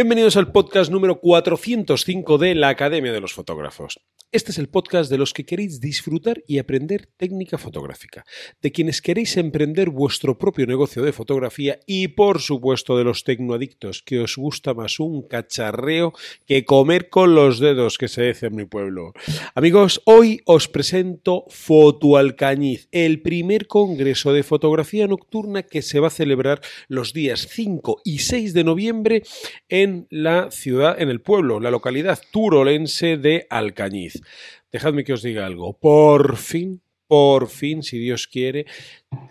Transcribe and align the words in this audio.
Bienvenidos 0.00 0.36
al 0.36 0.52
podcast 0.52 0.92
número 0.92 1.18
405 1.18 2.38
de 2.38 2.54
la 2.54 2.68
Academia 2.68 3.12
de 3.12 3.20
los 3.20 3.32
Fotógrafos. 3.32 3.98
Este 4.30 4.52
es 4.52 4.58
el 4.58 4.68
podcast 4.68 5.10
de 5.10 5.16
los 5.16 5.32
que 5.32 5.46
queréis 5.46 5.80
disfrutar 5.80 6.44
y 6.46 6.58
aprender 6.58 7.08
técnica 7.16 7.56
fotográfica, 7.56 8.26
de 8.60 8.70
quienes 8.70 9.00
queréis 9.00 9.38
emprender 9.38 9.88
vuestro 9.88 10.36
propio 10.36 10.66
negocio 10.66 11.02
de 11.02 11.14
fotografía 11.14 11.80
y 11.86 12.08
por 12.08 12.42
supuesto 12.42 12.98
de 12.98 13.04
los 13.04 13.24
tecnoadictos 13.24 14.02
que 14.02 14.20
os 14.20 14.36
gusta 14.36 14.74
más 14.74 15.00
un 15.00 15.26
cacharreo 15.26 16.12
que 16.46 16.66
comer 16.66 17.08
con 17.08 17.34
los 17.34 17.58
dedos 17.58 17.96
que 17.96 18.08
se 18.08 18.24
dice 18.24 18.48
en 18.48 18.56
mi 18.56 18.66
pueblo. 18.66 19.14
Amigos, 19.54 20.02
hoy 20.04 20.42
os 20.44 20.68
presento 20.68 21.46
Foto 21.48 22.18
Alcañiz, 22.18 22.86
el 22.92 23.22
primer 23.22 23.66
congreso 23.66 24.34
de 24.34 24.42
fotografía 24.42 25.08
nocturna 25.08 25.62
que 25.62 25.80
se 25.80 26.00
va 26.00 26.08
a 26.08 26.10
celebrar 26.10 26.60
los 26.86 27.14
días 27.14 27.48
5 27.50 28.02
y 28.04 28.18
6 28.18 28.52
de 28.52 28.64
noviembre 28.64 29.22
en 29.70 29.87
la 30.10 30.50
ciudad, 30.50 31.00
en 31.00 31.08
el 31.08 31.20
pueblo, 31.20 31.60
la 31.60 31.70
localidad 31.70 32.18
turolense 32.30 33.16
de 33.16 33.46
Alcañiz. 33.50 34.20
Dejadme 34.72 35.04
que 35.04 35.12
os 35.12 35.22
diga 35.22 35.46
algo. 35.46 35.72
Por 35.72 36.36
fin, 36.36 36.80
por 37.06 37.48
fin, 37.48 37.82
si 37.82 37.98
Dios 37.98 38.26
quiere, 38.26 38.66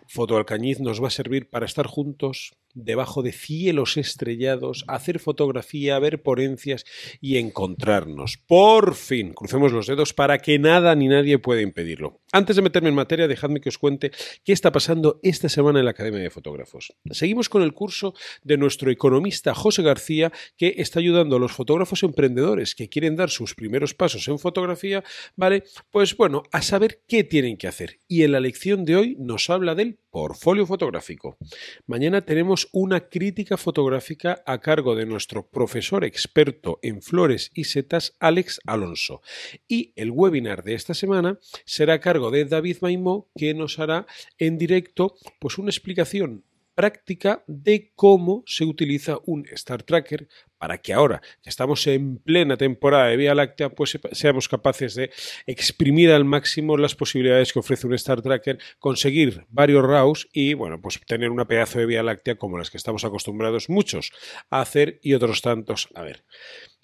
Foto 0.07 0.35
Alcañiz 0.35 0.79
nos 0.79 1.01
va 1.01 1.07
a 1.07 1.11
servir 1.11 1.49
para 1.49 1.65
estar 1.65 1.85
juntos 1.85 2.55
debajo 2.77 3.23
de 3.23 3.31
cielos 3.31 3.97
estrellados, 3.97 4.85
hacer 4.87 5.19
fotografía, 5.19 5.99
ver 5.99 6.21
ponencias 6.21 6.85
y 7.19 7.37
encontrarnos. 7.37 8.37
Por 8.37 8.93
fin, 8.95 9.33
crucemos 9.33 9.71
los 9.71 9.87
dedos 9.87 10.13
para 10.13 10.37
que 10.39 10.59
nada 10.59 10.95
ni 10.95 11.07
nadie 11.07 11.39
pueda 11.39 11.61
impedirlo. 11.61 12.21
Antes 12.31 12.55
de 12.55 12.61
meterme 12.61 12.89
en 12.89 12.95
materia, 12.95 13.27
dejadme 13.27 13.61
que 13.61 13.69
os 13.69 13.77
cuente 13.77 14.11
qué 14.43 14.53
está 14.53 14.71
pasando 14.71 15.19
esta 15.23 15.49
semana 15.49 15.79
en 15.79 15.85
la 15.85 15.91
Academia 15.91 16.19
de 16.19 16.29
Fotógrafos. 16.29 16.93
Seguimos 17.11 17.49
con 17.49 17.63
el 17.63 17.73
curso 17.73 18.13
de 18.43 18.57
nuestro 18.57 18.91
economista 18.91 19.55
José 19.55 19.81
García, 19.81 20.31
que 20.55 20.75
está 20.77 20.99
ayudando 20.99 21.37
a 21.37 21.39
los 21.39 21.53
fotógrafos 21.53 22.03
emprendedores 22.03 22.75
que 22.75 22.89
quieren 22.89 23.15
dar 23.15 23.29
sus 23.29 23.55
primeros 23.55 23.93
pasos 23.93 24.27
en 24.27 24.39
fotografía, 24.39 25.03
¿vale? 25.35 25.63
Pues 25.89 26.15
bueno, 26.15 26.43
a 26.51 26.61
saber 26.61 27.01
qué 27.07 27.23
tienen 27.23 27.57
que 27.57 27.67
hacer. 27.67 27.99
Y 28.07 28.23
en 28.23 28.33
la 28.33 28.39
lección 28.39 28.85
de 28.85 28.95
hoy 28.95 29.15
nos 29.19 29.49
habla 29.49 29.73
del 29.73 29.97
portfolio 30.17 30.65
fotográfico. 30.65 31.37
Mañana 31.85 32.25
tenemos 32.25 32.69
una 32.71 33.01
crítica 33.01 33.55
fotográfica 33.55 34.41
a 34.47 34.57
cargo 34.61 34.95
de 34.95 35.05
nuestro 35.05 35.47
profesor 35.47 36.03
experto 36.03 36.79
en 36.81 37.03
flores 37.03 37.51
y 37.53 37.65
setas, 37.65 38.15
Alex 38.19 38.59
Alonso. 38.65 39.21
Y 39.67 39.93
el 39.95 40.09
webinar 40.09 40.63
de 40.63 40.73
esta 40.73 40.95
semana 40.95 41.37
será 41.65 41.93
a 41.93 41.99
cargo 41.99 42.31
de 42.31 42.45
David 42.45 42.77
Maimó, 42.81 43.29
que 43.37 43.53
nos 43.53 43.77
hará 43.77 44.07
en 44.39 44.57
directo 44.57 45.13
pues 45.37 45.59
una 45.59 45.69
explicación 45.69 46.46
práctica 46.77 47.43
de 47.47 47.91
cómo 47.95 48.43
se 48.45 48.63
utiliza 48.63 49.17
un 49.25 49.47
Star 49.51 49.81
Tracker 49.81 50.27
para 50.59 50.77
que 50.77 50.93
ahora 50.93 51.23
que 51.41 51.49
estamos 51.49 51.87
en 51.87 52.19
plena 52.19 52.55
temporada 52.55 53.07
de 53.07 53.17
Vía 53.17 53.33
Láctea, 53.33 53.69
pues 53.69 53.97
seamos 54.11 54.47
capaces 54.47 54.93
de 54.93 55.09
exprimir 55.47 56.11
al 56.11 56.23
máximo 56.23 56.77
las 56.77 56.93
posibilidades 56.93 57.51
que 57.51 57.57
ofrece 57.57 57.87
un 57.87 57.95
Star 57.95 58.21
Tracker, 58.21 58.59
conseguir 58.77 59.45
varios 59.49 59.83
RAWs 59.83 60.29
y, 60.31 60.53
bueno, 60.53 60.79
pues 60.79 61.01
tener 61.07 61.31
una 61.31 61.47
pedazo 61.47 61.79
de 61.79 61.87
Vía 61.87 62.03
Láctea 62.03 62.35
como 62.35 62.59
las 62.59 62.69
que 62.69 62.77
estamos 62.77 63.03
acostumbrados 63.03 63.69
muchos 63.69 64.11
a 64.51 64.61
hacer 64.61 64.99
y 65.01 65.15
otros 65.15 65.41
tantos 65.41 65.89
a 65.95 66.03
ver. 66.03 66.25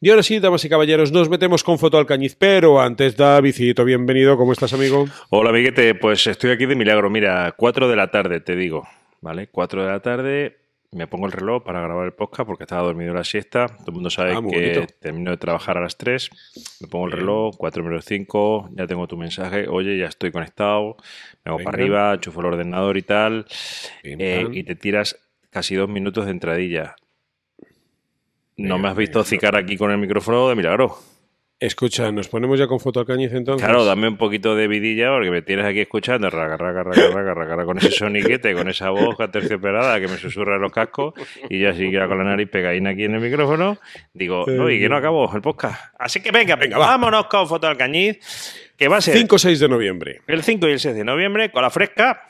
Y 0.01 0.09
ahora 0.09 0.23
sí, 0.23 0.39
damas 0.39 0.65
y 0.65 0.69
caballeros, 0.69 1.11
nos 1.11 1.29
metemos 1.29 1.63
con 1.63 1.77
Foto 1.77 1.99
Alcañiz, 1.99 2.35
pero 2.35 2.81
antes, 2.81 3.15
Davidito, 3.15 3.85
bienvenido, 3.85 4.37
¿cómo 4.37 4.53
estás, 4.53 4.73
amigo? 4.73 5.05
Hola, 5.29 5.51
amiguete, 5.51 5.93
pues 5.93 6.25
estoy 6.25 6.49
aquí 6.49 6.65
de 6.65 6.75
milagro, 6.75 7.11
mira, 7.11 7.53
4 7.55 7.87
de 7.87 7.95
la 7.95 8.09
tarde, 8.09 8.39
te 8.39 8.55
digo. 8.55 8.87
¿Vale? 9.23 9.47
4 9.47 9.85
de 9.85 9.89
la 9.89 10.01
tarde, 10.01 10.57
me 10.91 11.07
pongo 11.07 11.25
el 11.25 11.31
reloj 11.31 11.63
para 11.63 11.81
grabar 11.81 12.05
el 12.05 12.13
podcast 12.13 12.45
porque 12.45 12.65
estaba 12.65 12.83
dormido 12.83 13.13
la 13.13 13.23
siesta. 13.23 13.67
Todo 13.67 13.87
el 13.87 13.93
mundo 13.93 14.09
sabe 14.09 14.33
ah, 14.33 14.41
que 14.47 14.85
termino 14.99 15.31
de 15.31 15.37
trabajar 15.37 15.77
a 15.77 15.81
las 15.81 15.97
3, 15.97 16.29
me 16.81 16.87
pongo 16.87 17.07
el 17.07 17.13
reloj, 17.13 17.55
4 17.57 17.83
menos 17.83 18.05
5, 18.05 18.69
ya 18.73 18.85
tengo 18.85 19.07
tu 19.07 19.17
mensaje, 19.17 19.67
oye, 19.67 19.97
ya 19.97 20.07
estoy 20.07 20.31
conectado, 20.31 20.97
me 21.43 21.51
hago 21.51 21.63
para 21.63 21.77
arriba, 21.77 22.19
chufo 22.19 22.41
el 22.41 22.47
ordenador 22.47 22.97
y 22.97 23.01
tal, 23.01 23.45
eh, 24.03 24.45
y 24.51 24.63
te 24.63 24.75
tiras 24.75 25.17
casi 25.49 25.75
dos 25.75 25.89
minutos 25.89 26.25
de 26.25 26.31
entradilla. 26.31 26.95
No 28.57 28.77
me 28.77 28.89
has 28.89 28.95
visto 28.95 29.23
cicar 29.23 29.55
aquí 29.55 29.77
con 29.77 29.89
el 29.89 29.97
micrófono 29.97 30.47
de 30.49 30.55
milagro. 30.55 30.95
Escucha, 31.63 32.11
¿nos 32.11 32.27
ponemos 32.27 32.59
ya 32.59 32.67
con 32.67 32.81
foto 32.81 32.99
Alcañiz 32.99 33.31
entonces? 33.31 33.65
Claro, 33.65 33.85
dame 33.85 34.09
un 34.09 34.17
poquito 34.17 34.53
de 34.53 34.67
vidilla 34.67 35.11
porque 35.11 35.31
me 35.31 35.41
tienes 35.41 35.65
aquí 35.65 35.79
escuchando 35.79 36.29
raga, 36.29 36.57
raga, 36.57 36.83
raga, 36.83 37.07
raga, 37.09 37.33
raga, 37.33 37.65
con 37.65 37.77
ese 37.77 37.89
soniquete, 37.89 38.53
con 38.53 38.67
esa 38.67 38.89
voz 38.89 39.17
aterciopelada 39.17 39.97
que 40.01 40.09
me 40.09 40.17
susurra 40.17 40.57
en 40.57 40.61
los 40.61 40.73
cascos 40.73 41.13
y 41.49 41.59
yo 41.59 41.69
así 41.69 41.89
con 41.89 42.17
la 42.17 42.25
nariz 42.25 42.49
pegadina 42.49 42.89
aquí 42.89 43.05
en 43.05 43.15
el 43.15 43.21
micrófono, 43.21 43.77
digo, 44.13 44.43
no, 44.45 44.69
y 44.69 44.77
que 44.77 44.89
no 44.89 44.97
acabó 44.97 45.33
el 45.33 45.41
podcast. 45.41 45.95
Así 45.97 46.21
que 46.21 46.31
venga, 46.31 46.57
venga, 46.57 46.77
vámonos 46.77 47.27
con 47.27 47.47
foto 47.47 47.65
Alcañiz, 47.65 48.73
que 48.77 48.89
va 48.89 48.97
a 48.97 49.01
ser... 49.01 49.15
5 49.15 49.37
6 49.37 49.61
de 49.61 49.69
noviembre. 49.69 50.21
El 50.27 50.43
5 50.43 50.67
y 50.67 50.71
el 50.73 50.79
6 50.81 50.95
de 50.95 51.05
noviembre, 51.05 51.49
con 51.49 51.61
la 51.61 51.69
fresca 51.69 52.27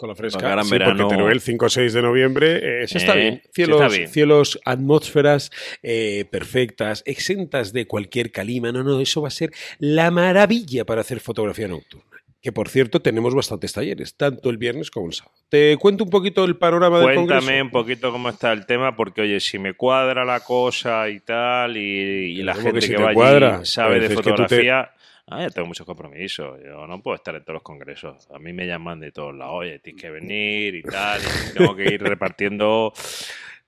con 0.00 0.08
la 0.08 0.16
fresca. 0.16 0.62
Sí, 0.64 0.76
porque 0.82 1.04
Teruel 1.04 1.40
5 1.40 1.68
6 1.68 1.92
de 1.92 2.02
noviembre, 2.02 2.82
eh, 2.82 2.84
está, 2.84 3.14
bien. 3.14 3.42
Cielos, 3.52 3.92
cielos 4.08 4.60
atmósferas 4.64 5.50
eh, 5.82 6.24
perfectas, 6.30 7.02
exentas 7.04 7.72
de 7.74 7.86
cualquier 7.86 8.32
calima. 8.32 8.72
No, 8.72 8.82
no, 8.82 8.98
eso 9.00 9.20
va 9.20 9.28
a 9.28 9.30
ser 9.30 9.52
la 9.78 10.10
maravilla 10.10 10.86
para 10.86 11.02
hacer 11.02 11.20
fotografía 11.20 11.68
nocturna. 11.68 12.06
Que 12.40 12.52
por 12.52 12.70
cierto, 12.70 13.00
tenemos 13.00 13.34
bastantes 13.34 13.74
talleres, 13.74 14.16
tanto 14.16 14.48
el 14.48 14.56
viernes 14.56 14.90
como 14.90 15.08
el 15.08 15.12
sábado. 15.12 15.36
Te 15.50 15.76
cuento 15.76 16.04
un 16.04 16.10
poquito 16.10 16.42
el 16.46 16.56
panorama 16.56 16.98
del 17.00 17.14
Congreso. 17.14 17.44
Cuéntame 17.44 17.62
un 17.62 17.70
poquito 17.70 18.10
cómo 18.10 18.30
está 18.30 18.52
el 18.52 18.64
tema, 18.64 18.96
porque 18.96 19.20
oye, 19.20 19.40
si 19.40 19.58
me 19.58 19.74
cuadra 19.74 20.24
la 20.24 20.40
cosa 20.40 21.10
y 21.10 21.20
tal, 21.20 21.76
y, 21.76 22.42
la 22.42 22.54
gente 22.54 22.88
que, 22.88 22.96
va 22.96 23.10
allí 23.10 23.66
sabe 23.66 24.00
de 24.00 24.08
fotografía. 24.08 24.90
Ah, 25.30 25.42
ya 25.42 25.50
tengo 25.50 25.68
muchos 25.68 25.86
compromisos. 25.86 26.60
Yo 26.64 26.86
no 26.86 27.00
puedo 27.02 27.14
estar 27.14 27.34
en 27.34 27.42
todos 27.42 27.54
los 27.54 27.62
congresos. 27.62 28.28
A 28.34 28.38
mí 28.38 28.52
me 28.52 28.66
llaman 28.66 29.00
de 29.00 29.12
todos 29.12 29.34
lados. 29.34 29.54
Oye, 29.58 29.78
tienes 29.78 30.02
que 30.02 30.10
venir 30.10 30.74
y 30.74 30.82
tal. 30.82 31.20
Y 31.20 31.54
tengo 31.54 31.76
que 31.76 31.84
ir 31.84 32.02
repartiendo. 32.02 32.92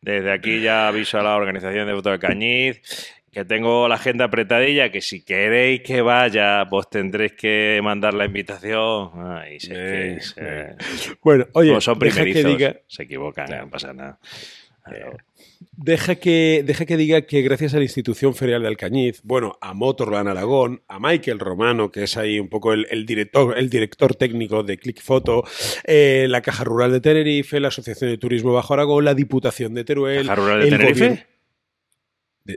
Desde 0.01 0.33
aquí 0.33 0.61
ya 0.61 0.89
aviso 0.89 1.21
a 1.21 1.23
la 1.23 1.37
organización 1.37 1.87
de 1.87 1.93
Voto 1.93 2.11
de 2.11 2.19
Cañiz 2.19 3.23
que 3.33 3.47
tengo 3.47 3.89
la 3.89 3.95
agenda 3.95 4.27
apretadilla, 4.27 4.91
que 4.91 5.01
si 5.01 5.25
queréis 5.25 5.81
que 5.81 6.03
vaya, 6.03 6.67
pues 6.69 6.91
tendréis 6.91 7.33
que 7.33 7.81
mandar 7.83 8.13
la 8.13 8.27
invitación. 8.27 9.11
Ay, 9.15 9.59
sé 9.59 10.19
que, 10.37 10.77
bueno, 11.23 11.47
oye, 11.55 11.81
son 11.81 11.99
primerizos, 11.99 12.77
se 12.87 13.03
equivocan, 13.05 13.49
no 13.49 13.71
pasa 13.71 13.95
nada. 13.95 14.19
Deja 15.77 16.17
que, 16.17 16.63
deja 16.67 16.85
que 16.87 16.97
diga 16.97 17.23
que 17.23 17.43
gracias 17.43 17.75
a 17.75 17.79
la 17.79 17.85
institución 17.85 18.35
ferial 18.35 18.63
de 18.63 18.69
Alcañiz, 18.69 19.21
bueno, 19.23 19.57
a 19.61 19.75
Motorland 19.75 20.29
Aragón, 20.29 20.83
a 20.89 20.99
Michael 20.99 21.39
Romano, 21.39 21.91
que 21.91 22.05
es 22.05 22.17
ahí 22.17 22.39
un 22.39 22.49
poco 22.49 22.73
el, 22.73 23.07
director, 23.07 23.57
el 23.57 23.71
director 23.71 24.15
técnico 24.15 24.63
de 24.63 24.79
ClickFoto, 24.79 25.45
eh, 25.85 26.27
la 26.29 26.43
Caja 26.43 26.65
Rural 26.65 26.93
de 26.93 27.01
Tenerife, 27.01 27.61
la 27.61 27.69
Asociación 27.69 28.11
de 28.11 28.19
Turismo 28.19 28.53
Bajo 28.53 28.75
Aragón, 28.75 29.05
la 29.05 29.15
Diputación 29.15 29.75
de 29.75 29.85
Teruel. 29.85 30.27
¿Caja 30.27 30.35
Rural 30.35 30.61
de 30.63 30.71
Tenerife? 30.71 31.27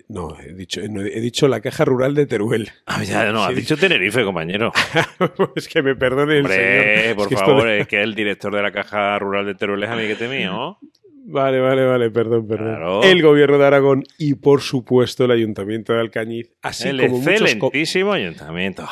no, 0.07 0.35
he 0.39 0.53
dicho, 0.53 0.81
he 0.81 1.21
dicho 1.21 1.47
la 1.47 1.61
caja 1.61 1.85
rural 1.85 2.15
de 2.15 2.25
Teruel. 2.25 2.71
Ah, 2.87 3.03
ya, 3.03 3.31
no, 3.31 3.43
has 3.43 3.55
dicho 3.55 3.77
Tenerife, 3.77 4.23
compañero. 4.23 4.71
es 5.55 5.67
que 5.67 5.83
me 5.83 5.95
perdone 5.95 6.39
el 6.39 6.47
señor. 6.47 7.15
por 7.15 7.37
favor, 7.37 7.69
es 7.69 7.87
que 7.87 8.01
el 8.01 8.15
director 8.15 8.53
de 8.55 8.63
la 8.63 8.71
caja 8.71 9.19
rural 9.19 9.45
de 9.45 9.55
Teruel 9.55 9.83
es 9.83 9.89
amiguete 9.89 10.27
mío. 10.27 10.79
Vale, 11.27 11.59
vale, 11.59 11.85
vale, 11.85 12.11
perdón, 12.11 12.47
perdón. 12.47 13.03
El 13.03 13.21
gobierno 13.21 13.57
de 13.57 13.65
Aragón 13.65 14.03
y, 14.17 14.35
por 14.35 14.61
supuesto, 14.61 15.25
el 15.25 15.31
ayuntamiento 15.31 15.93
de 15.93 15.99
Alcañiz, 15.99 16.51
así 16.61 16.87
el 16.87 17.01
como 17.01 17.17
excelentísimo 17.17 18.13
ayuntamiento. 18.13 18.87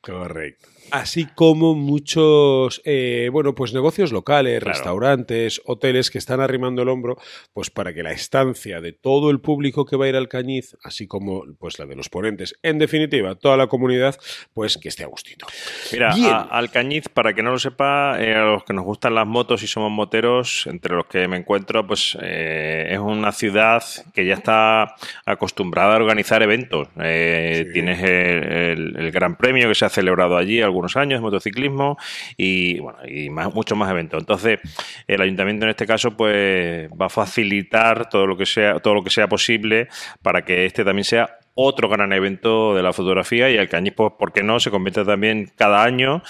Correcto 0.00 0.73
así 0.90 1.26
como 1.26 1.74
muchos 1.74 2.80
eh, 2.84 3.28
bueno 3.32 3.54
pues 3.54 3.72
negocios 3.72 4.12
locales, 4.12 4.62
restaurantes, 4.62 5.62
hoteles 5.64 6.10
que 6.10 6.18
están 6.18 6.40
arrimando 6.40 6.82
el 6.82 6.88
hombro 6.88 7.18
pues 7.52 7.70
para 7.70 7.92
que 7.92 8.02
la 8.02 8.12
estancia 8.12 8.80
de 8.80 8.92
todo 8.92 9.30
el 9.30 9.40
público 9.40 9.84
que 9.84 9.96
va 9.96 10.06
a 10.06 10.08
ir 10.08 10.16
al 10.16 10.28
Cañiz, 10.28 10.76
así 10.82 11.06
como 11.06 11.44
pues 11.58 11.78
la 11.78 11.86
de 11.86 11.96
los 11.96 12.08
ponentes, 12.08 12.58
en 12.62 12.78
definitiva 12.78 13.34
toda 13.34 13.56
la 13.56 13.66
comunidad, 13.66 14.16
pues 14.52 14.78
que 14.78 14.88
esté 14.88 15.04
a 15.04 15.06
gustito. 15.06 15.46
Mira, 15.92 16.42
al 16.42 16.70
Cañiz, 16.70 17.08
para 17.08 17.34
que 17.34 17.42
no 17.42 17.50
lo 17.50 17.58
sepa, 17.58 18.16
eh, 18.20 18.34
a 18.34 18.44
los 18.44 18.64
que 18.64 18.72
nos 18.72 18.84
gustan 18.84 19.14
las 19.14 19.26
motos 19.26 19.62
y 19.62 19.66
somos 19.66 19.90
moteros, 19.90 20.66
entre 20.66 20.94
los 20.94 21.06
que 21.06 21.28
me 21.28 21.36
encuentro, 21.36 21.86
pues 21.86 22.16
eh, 22.20 22.88
es 22.90 22.98
una 22.98 23.32
ciudad 23.32 23.82
que 24.14 24.24
ya 24.26 24.34
está 24.34 24.94
acostumbrada 25.24 25.94
a 25.94 25.96
organizar 25.96 26.42
eventos. 26.42 26.88
Tienes 26.94 28.02
el, 28.02 28.96
el, 28.96 29.10
Gran 29.10 29.36
Premio 29.36 29.68
que 29.68 29.74
se 29.74 29.84
ha 29.84 29.88
celebrado 29.88 30.36
allí, 30.36 30.60
algunos 30.74 30.96
años, 30.96 31.20
motociclismo 31.20 31.96
y 32.36 32.80
bueno, 32.80 32.98
y 33.06 33.30
más, 33.30 33.54
muchos 33.54 33.78
más 33.78 33.90
eventos. 33.90 34.20
Entonces, 34.20 34.60
el 35.06 35.20
ayuntamiento 35.20 35.64
en 35.64 35.70
este 35.70 35.86
caso, 35.86 36.16
pues 36.16 36.90
va 36.90 37.06
a 37.06 37.08
facilitar 37.08 38.08
todo 38.08 38.26
lo 38.26 38.36
que 38.36 38.46
sea, 38.46 38.80
todo 38.80 38.94
lo 38.94 39.04
que 39.04 39.10
sea 39.10 39.28
posible 39.28 39.88
para 40.22 40.44
que 40.44 40.66
este 40.66 40.84
también 40.84 41.04
sea 41.04 41.38
otro 41.54 41.88
gran 41.88 42.12
evento 42.12 42.74
de 42.74 42.82
la 42.82 42.92
fotografía 42.92 43.48
y 43.48 43.56
el 43.56 43.68
Cañiz, 43.68 43.94
pues, 43.94 44.12
¿por 44.18 44.32
qué 44.32 44.42
no? 44.42 44.58
Se 44.58 44.70
convierte 44.70 45.04
también 45.04 45.52
cada 45.56 45.84
año 45.84 46.22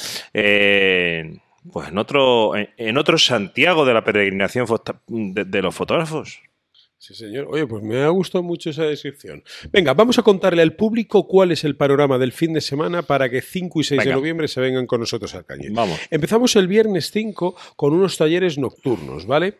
pues 1.73 1.89
en 1.89 1.97
otro, 1.97 2.53
en 2.55 2.99
otro 2.99 3.17
Santiago 3.17 3.87
de 3.87 3.95
la 3.95 4.05
peregrinación 4.05 4.67
de 5.09 5.63
los 5.63 5.75
fotógrafos. 5.75 6.43
Sí, 7.07 7.13
señor. 7.13 7.49
Oye, 7.51 7.67
pues 7.67 7.83
me 7.83 8.01
ha 8.01 8.09
gustado 8.09 8.43
mucho 8.43 8.71
esa 8.71 8.85
descripción. 8.85 9.45
Venga, 9.71 9.93
vamos 9.93 10.19
a 10.19 10.23
contarle 10.23 10.63
al 10.63 10.73
público 10.73 11.29
cuál 11.29 11.53
es 11.53 11.63
el 11.65 11.77
panorama 11.77 12.17
del 12.17 12.33
fin 12.33 12.55
de 12.55 12.63
semana 12.63 13.03
para 13.03 13.29
que 13.29 13.43
5 13.43 13.79
y 13.81 13.85
6 13.85 14.05
de 14.05 14.11
noviembre 14.11 14.49
se 14.49 14.59
vengan 14.63 14.87
con 14.87 15.01
nosotros 15.01 15.35
al 15.35 15.45
Cañiz. 15.45 15.71
Vamos. 15.71 16.01
Empezamos 16.11 16.57
el 16.57 16.67
viernes 16.67 17.11
5 17.11 17.57
con 17.77 17.93
unos 17.93 18.17
talleres 18.17 18.57
nocturnos, 18.57 19.27
¿vale? 19.27 19.59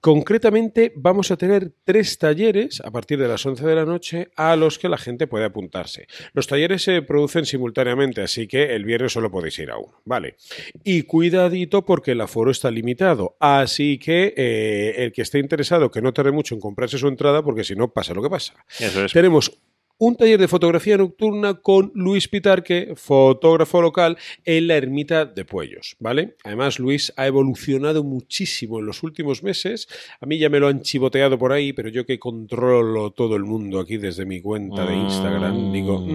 Concretamente 0.00 0.92
vamos 0.96 1.30
a 1.30 1.36
tener 1.36 1.70
tres 1.84 2.18
talleres 2.18 2.80
a 2.84 2.90
partir 2.90 3.20
de 3.20 3.28
las 3.28 3.46
11 3.46 3.64
de 3.64 3.74
la 3.76 3.84
noche 3.84 4.32
a 4.34 4.56
los 4.56 4.80
que 4.80 4.88
la 4.88 4.98
gente 4.98 5.28
puede 5.28 5.44
apuntarse. 5.44 6.08
Los 6.32 6.48
talleres 6.48 6.82
se 6.82 7.02
producen 7.02 7.46
simultáneamente, 7.46 8.20
así 8.20 8.48
que 8.48 8.74
el 8.74 8.84
viernes 8.84 9.12
solo 9.12 9.30
podéis 9.30 9.56
ir 9.60 9.70
a 9.70 9.78
uno, 9.78 10.00
¿vale? 10.04 10.34
Y 10.82 11.02
cuidadito 11.02 11.84
porque 11.84 12.10
el 12.10 12.20
aforo 12.20 12.50
está 12.50 12.68
limitado, 12.68 13.36
así 13.38 13.96
que 14.00 14.34
eh, 14.36 15.04
el 15.04 15.12
que 15.12 15.22
esté 15.22 15.38
interesado 15.38 15.92
que 15.92 16.02
no 16.02 16.12
tarde 16.12 16.32
mucho 16.32 16.56
en 16.56 16.60
comprarse 16.80 16.98
su 16.98 17.08
entrada 17.08 17.42
porque 17.42 17.62
si 17.62 17.74
no 17.74 17.92
pasa 17.92 18.14
lo 18.14 18.22
que 18.22 18.30
pasa. 18.30 18.54
Eso 18.78 19.04
es. 19.04 19.12
Tenemos 19.12 19.52
un 19.98 20.16
taller 20.16 20.40
de 20.40 20.48
fotografía 20.48 20.96
nocturna 20.96 21.52
con 21.60 21.92
Luis 21.94 22.26
Pitarque, 22.26 22.94
fotógrafo 22.96 23.82
local, 23.82 24.16
en 24.46 24.66
la 24.66 24.76
ermita 24.76 25.26
de 25.26 25.44
Puellos, 25.44 25.96
¿vale? 25.98 26.36
Además, 26.42 26.78
Luis 26.78 27.12
ha 27.18 27.26
evolucionado 27.26 28.02
muchísimo 28.02 28.78
en 28.78 28.86
los 28.86 29.02
últimos 29.02 29.42
meses. 29.42 29.88
A 30.18 30.24
mí 30.24 30.38
ya 30.38 30.48
me 30.48 30.58
lo 30.58 30.68
han 30.68 30.80
chivoteado 30.80 31.38
por 31.38 31.52
ahí, 31.52 31.74
pero 31.74 31.90
yo 31.90 32.06
que 32.06 32.18
controlo 32.18 33.10
todo 33.10 33.36
el 33.36 33.44
mundo 33.44 33.78
aquí 33.78 33.98
desde 33.98 34.24
mi 34.24 34.40
cuenta 34.40 34.86
de 34.86 34.96
Instagram, 34.96 35.70
digo, 35.70 36.00
"Mm, 36.00 36.10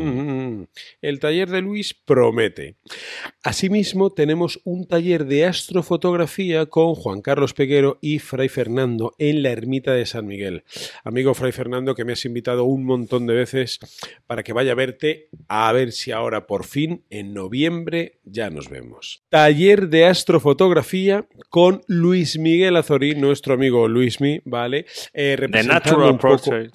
mm, 0.46 0.68
el 1.02 1.20
taller 1.20 1.50
de 1.50 1.62
Luis 1.62 1.94
promete. 1.94 2.76
Asimismo, 3.44 4.12
tenemos 4.12 4.60
un 4.64 4.88
taller 4.88 5.26
de 5.26 5.46
astrofotografía 5.46 6.66
con 6.66 6.96
Juan 6.96 7.22
Carlos 7.22 7.54
Peguero 7.54 7.98
y 8.02 8.20
Fray 8.20 8.50
Fernando 8.50 9.14
en 9.18 9.44
la 9.44 9.52
ermita 9.52 9.94
de 9.94 10.06
San 10.06 10.28
Miguel. 10.28 10.64
Amigo 11.04 11.34
Fray 11.34 11.52
Fernando, 11.52 11.96
que 11.96 12.06
me 12.06 12.14
has 12.14 12.26
invitado 12.26 12.64
un 12.64 12.86
montón 12.86 13.28
de 13.28 13.34
veces 13.34 13.80
para 14.28 14.44
que 14.44 14.54
vaya 14.54 14.72
a 14.72 14.76
verte, 14.76 15.30
a 15.48 15.72
ver 15.74 15.92
si 15.92 16.12
ahora 16.12 16.48
por 16.48 16.66
fin 16.66 17.04
en 17.10 17.34
noviembre 17.34 18.20
ya 18.24 18.50
nos 18.50 18.70
vemos. 18.70 19.24
Taller 19.30 19.90
de 19.90 20.06
astrofotografía 20.06 21.28
con 21.50 21.82
Luis 21.88 22.38
Miguel 22.38 22.78
Azorín, 22.78 23.22
nuestro 23.22 23.54
amigo 23.54 23.88
Luismi, 23.88 24.42
¿vale? 24.46 24.86
Eh, 25.14 25.38
The 25.52 25.64
Natural 25.64 26.18
Portrait. 26.18 26.72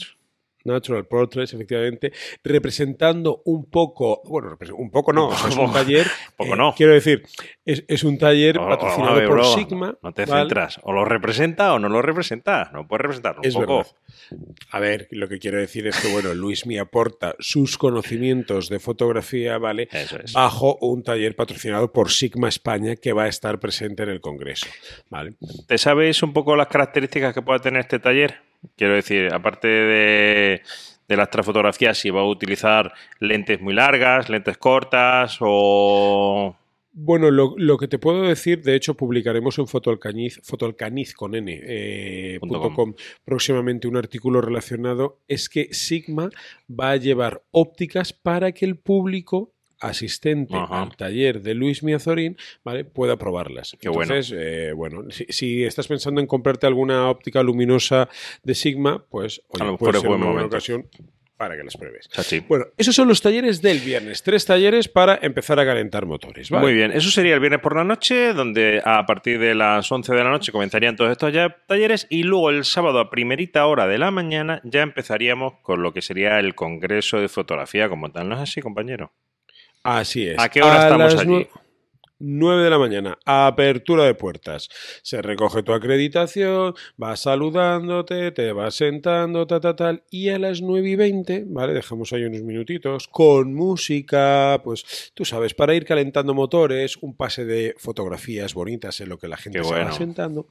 Natural 0.65 1.07
Portraits, 1.07 1.55
efectivamente, 1.55 2.12
representando 2.43 3.43
un 3.47 3.65
poco, 3.71 4.21
bueno, 4.25 4.57
un 4.77 4.91
poco 4.91 5.12
no, 5.12 5.29
o 5.29 5.35
sea, 5.37 5.49
es 5.49 5.57
un 5.57 5.73
taller, 5.73 6.07
poco 6.37 6.55
eh, 6.55 6.57
no. 6.57 6.75
quiero 6.77 6.93
decir, 6.93 7.23
es, 7.65 7.85
es 7.89 8.05
un 8.05 8.19
taller 8.19 8.59
O- 8.59 8.69
patrocinado 8.69 9.15
ver, 9.17 9.27
por 9.27 9.37
bro, 9.39 9.45
Sigma. 9.55 9.99
No 10.03 10.12
te 10.12 10.25
¿vale? 10.27 10.43
centras. 10.43 10.79
O 10.83 10.93
lo 10.93 11.05
representa 11.05 11.73
o 11.75 11.79
no 11.79 11.89
lo 11.89 12.03
representa. 12.03 12.71
No 12.73 12.87
puedes 12.87 13.03
representarlo. 13.03 13.43
Es 13.43 13.55
un 13.55 13.62
poco. 13.65 13.77
verdad. 13.79 13.93
A 14.71 14.79
ver, 14.81 15.09
lo 15.11 15.29
que 15.29 15.39
quiero 15.39 15.59
decir 15.59 15.87
es 15.87 15.97
que, 16.01 16.09
bueno, 16.12 16.35
Luis 16.35 16.67
me 16.67 16.79
aporta 16.79 17.35
sus 17.39 17.79
conocimientos 17.79 18.69
de 18.69 18.79
fotografía, 18.79 19.59
¿vale? 19.59 19.89
Eso 19.91 20.19
es. 20.23 20.33
Bajo 20.33 20.77
un 20.81 21.03
taller 21.03 21.35
patrocinado 21.37 21.93
por 21.93 22.11
Sigma 22.11 22.49
España 22.49 22.97
que 22.97 23.12
va 23.12 23.25
a 23.25 23.29
estar 23.29 23.59
presente 23.59 24.03
en 24.03 24.11
el 24.11 24.21
Congreso, 24.21 24.67
¿vale? 25.09 25.35
¿Te 25.67 25.79
sabes 25.79 26.23
un 26.23 26.33
poco 26.33 26.55
las 26.57 26.69
características 26.69 27.35
que 27.35 27.43
puede 27.43 27.61
tener 27.61 27.81
este 27.81 27.99
taller? 27.99 28.50
Quiero 28.77 28.95
decir, 28.95 29.33
aparte 29.33 29.69
de, 29.69 30.62
de 31.09 31.17
la 31.17 31.25
astrofotografía, 31.25 31.95
si 31.95 32.11
va 32.11 32.21
a 32.21 32.27
utilizar 32.27 32.93
lentes 33.19 33.61
muy 33.61 33.75
largas, 33.75 34.29
lentes 34.29 34.59
cortas 34.59 35.39
o... 35.41 36.57
Bueno, 36.93 37.31
lo, 37.31 37.55
lo 37.57 37.79
que 37.79 37.87
te 37.87 37.99
puedo 37.99 38.23
decir, 38.23 38.62
de 38.62 38.75
hecho, 38.75 38.95
publicaremos 38.95 39.59
en 39.59 39.69
Fotoalcañiz, 39.69 40.41
fotoalcaniz 40.43 41.15
con 41.15 41.37
N, 41.37 41.61
eh, 41.62 42.39
Punto 42.41 42.75
com, 42.75 42.95
próximamente 43.25 43.87
un 43.87 43.97
artículo 43.97 44.41
relacionado, 44.41 45.21
es 45.29 45.49
que 45.49 45.73
Sigma 45.73 46.31
va 46.69 46.91
a 46.91 46.97
llevar 46.97 47.43
ópticas 47.53 48.12
para 48.12 48.51
que 48.51 48.65
el 48.65 48.77
público 48.77 49.53
asistente 49.81 50.55
Ajá. 50.56 50.82
al 50.82 50.97
taller 50.97 51.41
de 51.43 51.55
Luis 51.55 51.82
Miazorín 51.82 52.37
¿vale? 52.65 52.85
pueda 52.85 53.17
probarlas. 53.17 53.77
Qué 53.81 53.88
bueno. 53.88 54.15
Entonces, 54.15 54.37
eh, 54.38 54.73
bueno, 54.73 55.11
si, 55.11 55.27
si 55.29 55.65
estás 55.65 55.88
pensando 55.88 56.21
en 56.21 56.27
comprarte 56.27 56.67
alguna 56.67 57.09
óptica 57.09 57.43
luminosa 57.43 58.09
de 58.43 58.55
Sigma, 58.55 59.05
pues 59.09 59.43
oye, 59.49 59.65
A 59.65 59.67
lo 59.67 59.77
puede 59.79 59.93
es 59.97 60.00
ser 60.00 60.09
buen 60.09 60.21
una 60.21 60.27
buena 60.31 60.41
momento. 60.43 60.56
ocasión 60.56 60.88
para 61.37 61.56
que 61.56 61.65
las 61.65 61.75
pruebes. 61.75 62.06
Chachi. 62.11 62.41
Bueno, 62.41 62.67
esos 62.77 62.94
son 62.94 63.09
los 63.09 63.23
talleres 63.23 63.62
del 63.62 63.79
viernes. 63.79 64.23
Tres 64.23 64.44
talleres 64.44 64.88
para 64.88 65.19
empezar 65.23 65.59
a 65.59 65.65
calentar 65.65 66.05
motores. 66.05 66.50
¿vale? 66.50 66.62
Muy 66.67 66.75
bien, 66.75 66.93
eso 66.93 67.09
sería 67.11 67.33
el 67.33 67.41
viernes 67.41 67.61
por 67.62 67.75
la 67.75 67.83
noche, 67.83 68.35
donde 68.35 68.83
a 68.85 69.06
partir 69.06 69.38
de 69.38 69.55
las 69.55 69.91
11 69.91 70.15
de 70.15 70.23
la 70.23 70.29
noche 70.29 70.53
comenzarían 70.53 70.97
todos 70.97 71.11
estos 71.11 71.33
ya 71.33 71.56
talleres 71.67 72.06
y 72.11 72.25
luego 72.25 72.50
el 72.50 72.67
sábado 72.67 72.99
a 73.00 73.09
primerita 73.09 73.65
hora 73.65 73.87
de 73.87 73.97
la 73.97 74.11
mañana 74.11 74.61
ya 74.65 74.83
empezaríamos 74.83 75.55
con 75.62 75.83
lo 75.83 75.94
que 75.94 76.03
sería 76.03 76.38
el 76.38 76.55
Congreso 76.55 77.19
de 77.23 77.29
Fotografía 77.31 77.88
como 77.88 78.12
tal. 78.12 78.29
¿No 78.29 78.35
es 78.35 78.43
así, 78.43 78.61
compañero? 78.61 79.15
Así 79.82 80.27
es. 80.27 80.38
¿A 80.38 80.49
qué 80.49 80.62
hora 80.62 80.82
estamos 80.82 81.17
allí? 81.17 81.49
Nue- 82.21 82.51
9 82.51 82.65
de 82.65 82.71
la 82.71 82.79
mañana, 82.79 83.19
apertura 83.25 84.05
de 84.05 84.15
puertas. 84.15 84.69
Se 85.03 85.23
recoge 85.23 85.63
tu 85.63 85.73
acreditación, 85.73 86.75
vas 86.97 87.21
saludándote, 87.21 88.33
te 88.33 88.53
vas 88.53 88.75
sentando, 88.75 89.47
ta, 89.47 89.61
ta, 89.61 89.77
tal. 89.77 90.03
Y 90.11 90.31
a 90.31 90.39
las 90.41 90.63
9 90.63 90.89
y 90.91 90.97
20, 90.97 91.45
¿vale? 91.47 91.73
Dejamos 91.75 92.13
ahí 92.13 92.25
unos 92.25 92.43
minutitos 92.43 93.07
con 93.07 93.55
música, 93.55 94.61
pues 94.65 95.13
tú 95.15 95.25
sabes, 95.25 95.55
para 95.55 95.75
ir 95.75 95.85
calentando 95.85 96.35
motores, 96.35 96.97
un 97.01 97.15
pase 97.17 97.45
de 97.45 97.75
fotografías 97.79 98.53
bonitas 98.55 99.01
en 99.01 99.09
lo 99.11 99.19
que 99.19 99.29
la 99.29 99.37
gente 99.37 99.59
Qué 99.61 99.65
se 99.65 99.75
va 99.75 99.93
sentando. 99.93 100.49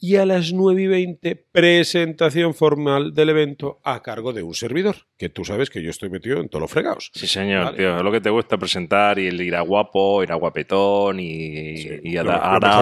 Y 0.00 0.16
a 0.16 0.24
las 0.24 0.52
9 0.52 0.82
y 0.82 0.86
20, 0.86 1.36
presentación 1.36 2.54
formal 2.54 3.12
del 3.14 3.28
evento 3.30 3.80
a 3.84 4.02
cargo 4.02 4.32
de 4.32 4.42
un 4.42 4.54
servidor, 4.54 4.96
que 5.18 5.28
tú 5.28 5.44
sabes 5.44 5.68
que 5.70 5.82
yo 5.82 5.90
estoy 5.90 6.08
metido 6.08 6.40
en 6.40 6.48
todos 6.48 6.62
los 6.62 6.70
fregados. 6.70 7.10
Sí, 7.14 7.26
señor, 7.26 7.64
Vale. 7.64 7.76
tío. 7.76 7.96
Es 7.96 8.02
lo 8.02 8.10
que 8.12 8.20
te 8.20 8.30
gusta 8.30 8.56
presentar 8.56 9.18
y 9.18 9.26
el 9.26 9.40
ir 9.40 9.54
a 9.56 9.60
guapo, 9.60 10.22
ir 10.22 10.32
a 10.32 10.36
guapetón 10.36 11.11
y, 11.20 11.76
Sí, 11.78 11.88
y 12.04 12.12
lo- 12.12 12.24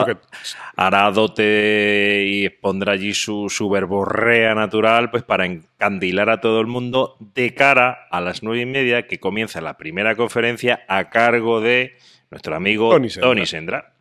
lo 0.01 0.07
que- 0.07 0.17
y 2.27 2.47
expondrá 2.47 2.93
allí 2.93 3.15
su, 3.15 3.49
su 3.51 3.69
verborrea 3.71 4.55
natural 4.55 5.11
pues 5.11 5.23
para 5.23 5.47
encandilar 5.47 6.31
a 6.31 6.41
todo 6.41 6.61
el 6.61 6.67
mundo 6.67 7.17
de 7.35 7.55
cara 7.55 8.07
a 8.11 8.21
las 8.21 8.43
nueve 8.43 8.63
y 8.63 8.67
media 8.67 9.07
que 9.07 9.19
comienza 9.21 9.61
la 9.61 9.77
primera 9.77 10.15
conferencia 10.17 10.85
a 10.89 11.11
cargo 11.11 11.61
de 11.61 11.97
nuestro 12.31 12.55
amigo 12.55 12.91
Tony 12.91 13.09
Sendra. 13.11 13.29
Tony 13.29 13.47
Sendra. 13.47 13.93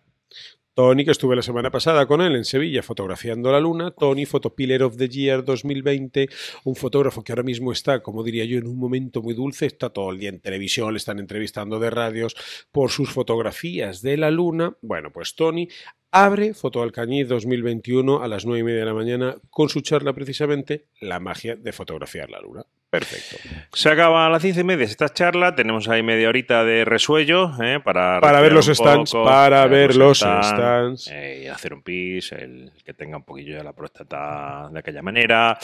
Tony, 0.79 1.03
que 1.03 1.11
estuve 1.11 1.35
la 1.35 1.41
semana 1.41 1.69
pasada 1.69 2.05
con 2.05 2.21
él 2.21 2.37
en 2.37 2.45
Sevilla 2.45 2.81
fotografiando 2.81 3.51
la 3.51 3.59
luna. 3.59 3.91
Tony, 3.91 4.25
Photopillar 4.25 4.83
of 4.83 4.95
the 4.95 5.09
Year 5.09 5.43
2020, 5.43 6.29
un 6.63 6.73
fotógrafo 6.77 7.21
que 7.21 7.33
ahora 7.33 7.43
mismo 7.43 7.73
está, 7.73 8.01
como 8.01 8.23
diría 8.23 8.45
yo, 8.45 8.57
en 8.57 8.65
un 8.65 8.77
momento 8.77 9.21
muy 9.21 9.33
dulce. 9.33 9.65
Está 9.65 9.89
todo 9.89 10.09
el 10.09 10.19
día 10.19 10.29
en 10.29 10.39
televisión, 10.39 10.93
le 10.93 10.97
están 10.99 11.19
entrevistando 11.19 11.79
de 11.79 11.89
radios 11.89 12.33
por 12.71 12.91
sus 12.91 13.11
fotografías 13.11 14.01
de 14.01 14.15
la 14.15 14.31
luna. 14.31 14.77
Bueno, 14.81 15.11
pues 15.11 15.35
Tony 15.35 15.67
abre 16.11 16.53
Foto 16.53 16.81
Alcañiz 16.81 17.27
2021 17.27 18.21
a 18.23 18.27
las 18.27 18.45
9 18.45 18.59
y 18.59 18.63
media 18.63 18.79
de 18.79 18.85
la 18.85 18.93
mañana 18.93 19.35
con 19.49 19.69
su 19.69 19.81
charla 19.81 20.13
precisamente 20.13 20.85
La 21.01 21.19
magia 21.19 21.55
de 21.55 21.71
fotografiar 21.71 22.29
la 22.29 22.39
luna. 22.39 22.63
Perfecto. 22.89 23.35
Se 23.71 23.87
acaba 23.89 24.25
a 24.25 24.29
las 24.31 24.41
diez 24.41 24.57
y 24.57 24.63
media 24.63 24.83
esta 24.85 25.09
charla. 25.09 25.53
Tenemos 25.53 25.87
ahí 25.89 26.01
media 26.01 26.27
horita 26.27 26.63
de 26.65 26.85
resuello 26.85 27.51
¿eh? 27.61 27.79
para, 27.83 28.19
Para 28.19 28.41
ver 28.41 28.51
los 28.51 28.65
stands, 28.65 29.11
poco, 29.11 29.25
para 29.25 29.67
ver 29.67 29.95
los 29.95 30.17
stands. 30.17 31.07
eh, 31.11 31.43
y 31.43 31.47
hacer 31.47 31.75
un 31.75 31.83
pis, 31.83 32.31
el 32.31 32.71
que 32.83 32.95
tenga 32.95 33.17
un 33.17 33.23
poquillo 33.25 33.57
de 33.57 33.63
la 33.63 33.73
próstata 33.73 34.69
de 34.73 34.79
aquella 34.79 35.03
manera. 35.03 35.55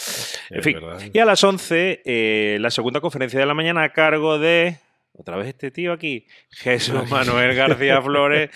En 0.52 0.60
Es 0.60 0.64
fin. 0.64 0.76
verdad. 0.80 1.02
Y 1.12 1.18
a 1.18 1.26
las 1.26 1.44
11, 1.44 2.04
eh, 2.06 2.58
la 2.62 2.70
segunda 2.70 3.02
conferencia 3.02 3.40
de 3.40 3.46
la 3.48 3.56
mañana 3.56 3.82
a 3.82 3.90
cargo 3.92 4.38
de. 4.38 4.78
Otra 5.18 5.38
vez 5.38 5.48
este 5.48 5.72
tío 5.72 5.94
aquí, 5.94 6.28
Jesús 6.50 7.10
Manuel 7.10 7.56
García 7.56 8.02
Flores, 8.04 8.50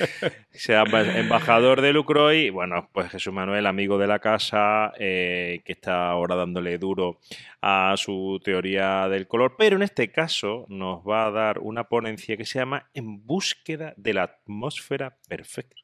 sea 0.51 0.83
emba- 0.83 1.15
embajador 1.17 1.79
de 1.81 1.93
Lucroy. 1.93 2.49
Bueno, 2.49 2.89
pues 2.93 3.09
Jesús 3.11 3.33
Manuel, 3.33 3.65
amigo 3.65 3.97
de 3.97 4.07
la 4.07 4.19
casa, 4.19 4.91
eh, 4.99 5.61
que 5.63 5.71
está 5.71 6.09
ahora 6.09 6.35
dándole 6.35 6.77
duro 6.77 7.19
a 7.61 7.95
su 7.97 8.41
teoría 8.43 9.07
del 9.07 9.27
color, 9.27 9.55
pero 9.57 9.77
en 9.77 9.83
este 9.83 10.11
caso 10.11 10.65
nos 10.67 10.99
va 11.07 11.27
a 11.27 11.31
dar 11.31 11.59
una 11.59 11.85
ponencia 11.85 12.35
que 12.35 12.45
se 12.45 12.59
llama 12.59 12.89
En 12.93 13.25
búsqueda 13.25 13.93
de 13.95 14.13
la 14.13 14.23
atmósfera 14.23 15.17
perfecta. 15.29 15.77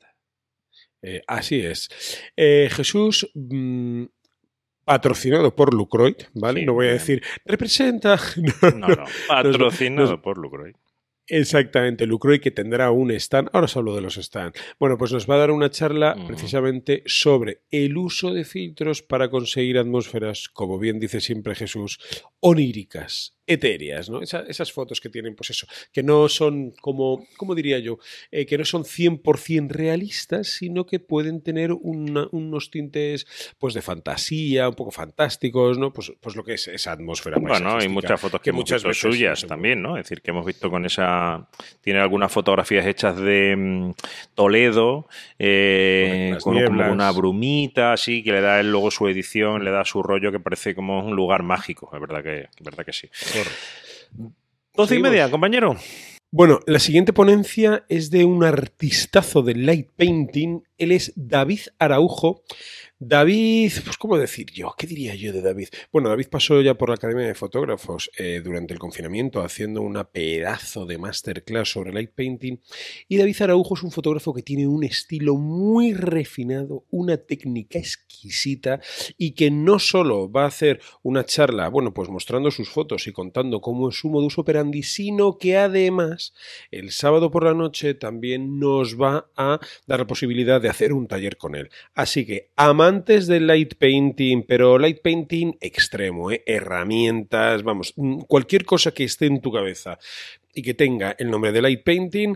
Eh, 1.01 1.21
así 1.27 1.59
es. 1.63 1.87
Eh, 2.35 2.67
Jesús, 2.71 3.29
mm, 3.35 4.05
patrocinado 4.85 5.55
por 5.55 5.73
Lucroid, 5.73 6.15
¿vale? 6.33 6.61
Sí, 6.61 6.65
no 6.65 6.73
voy 6.73 6.87
a 6.87 6.91
decir, 6.93 7.21
representa. 7.45 8.17
No, 8.75 8.87
no, 8.87 9.03
patrocinado 9.27 10.11
nos- 10.11 10.19
por 10.21 10.37
Lucroy. 10.37 10.73
Exactamente, 11.27 12.05
Lucroy 12.05 12.39
que 12.39 12.51
tendrá 12.51 12.91
un 12.91 13.09
stand. 13.11 13.49
Ahora 13.51 13.65
os 13.65 13.75
hablo 13.75 13.95
de 13.95 14.01
los 14.01 14.13
stands. 14.13 14.61
Bueno, 14.79 14.95
pues 14.95 15.11
nos 15.11 15.27
va 15.27 15.33
a 15.35 15.39
dar 15.39 15.49
una 15.49 15.71
charla 15.71 16.15
precisamente 16.27 17.01
sobre 17.07 17.61
el 17.71 17.97
uso 17.97 18.31
de 18.31 18.45
filtros 18.45 19.01
para 19.01 19.29
conseguir 19.31 19.79
atmósferas, 19.79 20.47
como 20.49 20.77
bien 20.77 20.99
dice 20.99 21.19
siempre 21.21 21.55
Jesús, 21.55 21.99
oníricas. 22.41 23.34
Etéreas, 23.47 24.09
¿no? 24.09 24.21
Esa- 24.21 24.43
esas 24.47 24.71
fotos 24.71 24.99
que 24.99 25.09
tienen, 25.09 25.35
pues 25.35 25.51
eso, 25.51 25.67
que 25.93 26.01
no 26.03 26.27
son 26.29 26.71
como, 26.81 27.25
¿cómo 27.37 27.53
diría 27.55 27.79
yo? 27.79 27.99
Eh, 28.31 28.45
que 28.45 28.57
no 28.57 28.65
son 28.65 28.83
100% 28.85 29.67
realistas, 29.69 30.47
sino 30.47 30.85
que 30.85 30.99
pueden 30.99 31.41
tener 31.41 31.71
una- 31.71 32.27
unos 32.31 32.71
tintes, 32.71 33.27
pues 33.59 33.73
de 33.73 33.81
fantasía, 33.81 34.67
un 34.69 34.75
poco 34.75 34.91
fantásticos, 34.91 35.77
¿no? 35.77 35.93
Pues, 35.93 36.11
pues 36.19 36.35
lo 36.35 36.43
que 36.43 36.53
es 36.53 36.67
esa 36.67 36.91
atmósfera 36.93 37.37
Bueno, 37.39 37.77
hay 37.77 37.87
muchas 37.89 38.19
fotos 38.19 38.39
que, 38.41 38.45
que 38.45 38.49
hemos 38.49 38.59
muchas 38.61 38.77
visto 38.83 38.87
veces 38.89 39.01
suyas 39.01 39.45
también, 39.47 39.81
¿no? 39.81 39.97
Es 39.97 40.05
decir, 40.05 40.21
que 40.21 40.31
hemos 40.31 40.45
visto 40.45 40.69
con 40.69 40.85
esa... 40.85 41.47
Tiene 41.81 41.99
algunas 41.99 42.31
fotografías 42.31 42.85
hechas 42.85 43.17
de 43.17 43.55
mm, 43.55 43.91
Toledo, 44.33 45.07
eh, 45.37 46.37
con 46.41 46.53
como 46.65 46.91
una 46.91 47.11
brumita, 47.11 47.93
así, 47.93 48.23
que 48.23 48.31
le 48.31 48.41
da 48.41 48.59
él 48.59 48.71
luego 48.71 48.91
su 48.91 49.07
edición, 49.07 49.63
le 49.63 49.71
da 49.71 49.85
su 49.85 50.01
rollo 50.01 50.31
que 50.31 50.39
parece 50.39 50.73
como 50.75 51.05
un 51.05 51.15
lugar 51.15 51.43
mágico, 51.43 51.89
es 51.93 51.99
verdad 52.01 52.23
que, 52.23 52.39
es 52.41 52.63
verdad 52.63 52.85
que 52.85 52.93
sí. 52.93 53.09
Doce 54.73 54.95
y 54.95 55.01
media, 55.01 55.29
compañero. 55.29 55.75
Bueno, 56.31 56.59
la 56.65 56.79
siguiente 56.79 57.13
ponencia 57.13 57.85
es 57.87 58.11
de 58.11 58.25
un 58.25 58.43
artistazo 58.43 59.41
del 59.41 59.65
light 59.65 59.89
painting. 59.95 60.63
Él 60.77 60.91
es 60.91 61.13
David 61.15 61.61
Araujo. 61.79 62.43
David, 62.97 63.73
pues 63.83 63.97
cómo 63.97 64.17
decir 64.17 64.45
yo, 64.53 64.73
¿qué 64.77 64.87
diría 64.87 65.15
yo 65.15 65.33
de 65.33 65.41
David? 65.41 65.67
Bueno, 65.91 66.07
David 66.07 66.27
pasó 66.31 66.61
ya 66.61 66.75
por 66.75 66.87
la 66.87 66.95
Academia 66.95 67.27
de 67.27 67.35
Fotógrafos 67.35 68.09
eh, 68.17 68.41
durante 68.41 68.73
el 68.73 68.79
confinamiento 68.79 69.41
haciendo 69.41 69.81
una 69.81 70.05
pedazo 70.05 70.85
de 70.85 70.97
masterclass 70.97 71.71
sobre 71.71 71.91
light 71.91 72.11
painting 72.11 72.57
y 73.09 73.17
David 73.17 73.41
Araujo 73.41 73.75
es 73.75 73.83
un 73.83 73.91
fotógrafo 73.91 74.33
que 74.33 74.43
tiene 74.43 74.65
un 74.65 74.85
estilo 74.85 75.35
muy 75.35 75.93
refinado, 75.93 76.85
una 76.89 77.17
técnica 77.17 77.79
exquisita 77.79 78.79
y 79.17 79.31
que 79.31 79.51
no 79.51 79.77
solo 79.77 80.31
va 80.31 80.43
a 80.43 80.47
hacer 80.47 80.79
una 81.03 81.25
charla, 81.25 81.67
bueno, 81.67 81.93
pues 81.93 82.07
mostrando 82.07 82.49
sus 82.49 82.69
fotos 82.69 83.07
y 83.07 83.11
contando 83.11 83.59
cómo 83.59 83.89
es 83.89 83.99
su 83.99 84.09
modus 84.09 84.37
operandi, 84.37 84.83
sino 84.83 85.37
que 85.37 85.57
además 85.57 86.33
el 86.71 86.91
sábado 86.91 87.29
por 87.29 87.43
la 87.43 87.53
noche 87.53 87.93
también 87.93 88.57
nos 88.57 88.97
va 88.97 89.29
a 89.35 89.59
dar 89.85 89.99
la 89.99 90.07
posibilidad 90.07 90.61
de 90.61 90.69
hacer 90.69 90.93
un 90.93 91.09
taller 91.09 91.35
con 91.35 91.55
él. 91.55 91.69
Así 91.93 92.25
que 92.25 92.51
amantes 92.85 93.25
del 93.25 93.47
light 93.47 93.73
painting, 93.79 94.43
pero 94.47 94.77
light 94.77 95.01
painting 95.01 95.57
extremo, 95.59 96.29
¿eh? 96.29 96.43
herramientas, 96.45 97.63
vamos, 97.63 97.93
mm, 97.95 98.19
cualquier 98.27 98.63
cosa 98.63 98.91
que 98.91 99.05
esté 99.05 99.25
en 99.25 99.41
tu 99.41 99.51
cabeza 99.51 99.97
y 100.53 100.61
que 100.61 100.75
tenga 100.75 101.15
el 101.17 101.31
nombre 101.31 101.51
de 101.51 101.63
light 101.63 101.83
painting, 101.83 102.35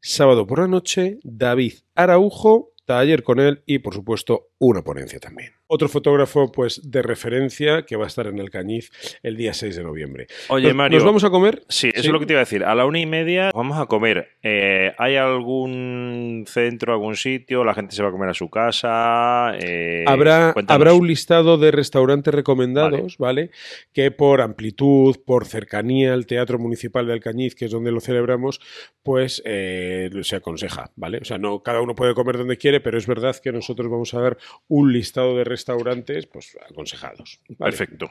sábado 0.00 0.46
por 0.46 0.60
la 0.60 0.68
noche, 0.68 1.18
David 1.24 1.72
Araujo, 1.96 2.74
taller 2.84 3.24
con 3.24 3.40
él 3.40 3.64
y 3.66 3.80
por 3.80 3.92
supuesto 3.92 4.47
una 4.60 4.82
ponencia 4.82 5.20
también. 5.20 5.52
Otro 5.68 5.88
fotógrafo 5.88 6.50
pues 6.50 6.80
de 6.90 7.02
referencia 7.02 7.82
que 7.82 7.94
va 7.96 8.04
a 8.04 8.06
estar 8.08 8.26
en 8.26 8.38
el 8.38 8.50
Cañiz 8.50 8.90
el 9.22 9.36
día 9.36 9.52
6 9.54 9.76
de 9.76 9.82
noviembre. 9.84 10.26
Oye, 10.48 10.68
¿Nos, 10.68 10.74
Mario. 10.76 10.98
¿Nos 10.98 11.04
vamos 11.04 11.24
a 11.24 11.30
comer? 11.30 11.62
Sí, 11.68 11.88
eso 11.88 12.00
Sí. 12.02 12.06
es 12.08 12.12
lo 12.12 12.18
que 12.18 12.26
te 12.26 12.32
iba 12.32 12.40
a 12.40 12.44
decir. 12.44 12.64
A 12.64 12.74
la 12.74 12.86
una 12.86 12.98
y 12.98 13.06
media 13.06 13.50
vamos 13.54 13.78
a 13.78 13.86
comer. 13.86 14.30
Eh, 14.42 14.92
¿Hay 14.98 15.16
algún 15.16 16.44
centro, 16.48 16.92
algún 16.92 17.16
sitio? 17.16 17.64
¿La 17.64 17.74
gente 17.74 17.94
se 17.94 18.02
va 18.02 18.08
a 18.08 18.12
comer 18.12 18.30
a 18.30 18.34
su 18.34 18.48
casa? 18.50 19.52
Eh, 19.60 20.04
Habrá, 20.06 20.52
cuéntanos. 20.54 20.74
habrá 20.80 20.94
un 20.94 21.06
listado 21.06 21.58
de 21.58 21.70
restaurantes 21.70 22.32
recomendados, 22.34 23.18
¿vale? 23.18 23.50
Que 23.92 24.10
por 24.10 24.40
amplitud, 24.40 25.16
por 25.24 25.46
cercanía 25.46 26.14
al 26.14 26.26
Teatro 26.26 26.58
Municipal 26.58 27.06
de 27.06 27.12
Alcañiz, 27.12 27.54
que 27.54 27.66
es 27.66 27.70
donde 27.70 27.92
lo 27.92 28.00
celebramos, 28.00 28.60
pues 29.02 29.42
eh, 29.44 30.10
se 30.22 30.36
aconseja, 30.36 30.90
¿vale? 30.96 31.18
O 31.18 31.24
sea, 31.24 31.38
no 31.38 31.62
cada 31.62 31.80
uno 31.80 31.94
puede 31.94 32.14
comer 32.14 32.38
donde 32.38 32.56
quiere, 32.56 32.80
pero 32.80 32.98
es 32.98 33.06
verdad 33.06 33.36
que 33.42 33.52
nosotros 33.52 33.90
vamos 33.90 34.14
a 34.14 34.20
dar 34.20 34.38
un 34.68 34.92
listado 34.92 35.36
de 35.36 35.44
restaurantes, 35.44 36.26
pues 36.26 36.56
aconsejados. 36.70 37.40
¿vale? 37.58 37.72
Perfecto. 37.76 38.10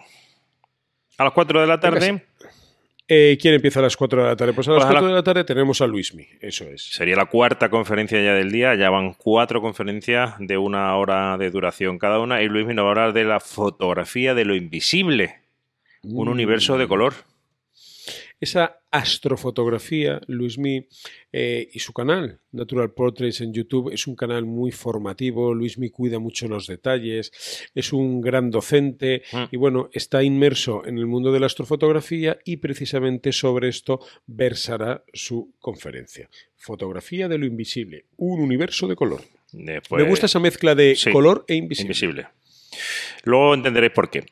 A 1.18 1.24
las 1.24 1.34
4 1.34 1.62
de 1.62 1.68
la 1.68 1.80
tarde 1.80 2.24
Eh, 3.10 3.38
¿Quién 3.42 3.54
empieza 3.54 3.80
a 3.80 3.84
las 3.84 3.96
4 3.96 4.22
de 4.22 4.28
la 4.28 4.36
tarde? 4.36 4.52
Pues 4.52 4.68
a 4.68 4.72
las 4.72 4.80
Pues 4.80 4.86
a 4.90 4.94
la- 4.94 5.00
4 5.00 5.08
de 5.08 5.14
la 5.16 5.24
tarde 5.24 5.44
tenemos 5.46 5.80
a 5.80 5.88
Luismi, 5.88 6.28
eso 6.42 6.66
es. 6.66 6.84
sería 6.92 7.16
la 7.16 7.26
cuarta 7.28 7.70
conferencia 7.70 8.22
ya 8.22 8.34
del 8.34 8.52
día. 8.52 8.76
Ya 8.76 8.90
van 8.90 9.14
cuatro 9.14 9.62
conferencias 9.62 10.36
de 10.40 10.58
una 10.58 10.94
hora 10.98 11.38
de 11.38 11.50
duración 11.50 12.00
cada 12.00 12.20
una. 12.20 12.42
Y 12.42 12.50
Luis 12.50 12.68
nos 12.68 12.84
va 12.84 12.88
a 12.90 12.92
hablar 12.92 13.14
de 13.14 13.24
la 13.24 13.40
fotografía 13.40 14.34
de 14.34 14.44
lo 14.44 14.56
invisible. 14.56 15.36
Un 16.04 16.28
Mm. 16.28 16.32
universo 16.32 16.78
de 16.78 16.88
color. 16.88 17.14
Esa 18.40 18.80
astrofotografía, 18.92 20.22
Luismi 20.28 20.88
eh, 21.32 21.70
y 21.74 21.80
su 21.80 21.94
canal, 21.94 22.40
Natural 22.52 22.92
Portraits 22.92 23.42
en 23.42 23.54
YouTube, 23.54 23.92
es 23.94 24.08
un 24.08 24.16
canal 24.16 24.46
muy 24.46 24.72
formativo. 24.72 25.54
Luismi 25.54 25.90
cuida 25.90 26.20
mucho 26.20 26.48
los 26.48 26.68
detalles, 26.68 27.32
es 27.76 27.94
un 27.94 28.22
gran 28.22 28.50
docente 28.50 29.24
Mm. 29.32 29.44
y 29.52 29.58
bueno, 29.58 29.90
está 29.94 30.24
inmerso 30.24 30.86
en 30.86 30.98
el 30.98 31.06
mundo 31.08 31.32
de 31.32 31.40
la 31.40 31.46
astrofotografía 31.48 32.38
y 32.46 32.58
precisamente 32.58 33.32
sobre 33.32 33.70
esto 33.70 34.00
versará 34.26 35.04
su 35.14 35.54
conferencia. 35.60 36.30
Fotografía 36.56 37.28
de 37.28 37.38
lo 37.38 37.46
invisible, 37.46 38.06
un 38.18 38.40
universo 38.42 38.88
de 38.88 38.96
color. 38.96 39.22
Después- 39.52 40.04
Me 40.04 40.10
gusta 40.10 40.26
esa 40.26 40.40
mezcla 40.40 40.76
de 40.76 40.96
sí, 40.96 41.12
color 41.12 41.46
e 41.48 41.56
invisible. 41.56 41.88
Invisible. 41.88 42.28
Luego 43.24 43.54
entenderéis 43.54 43.94
por 43.94 44.10
qué. 44.10 44.26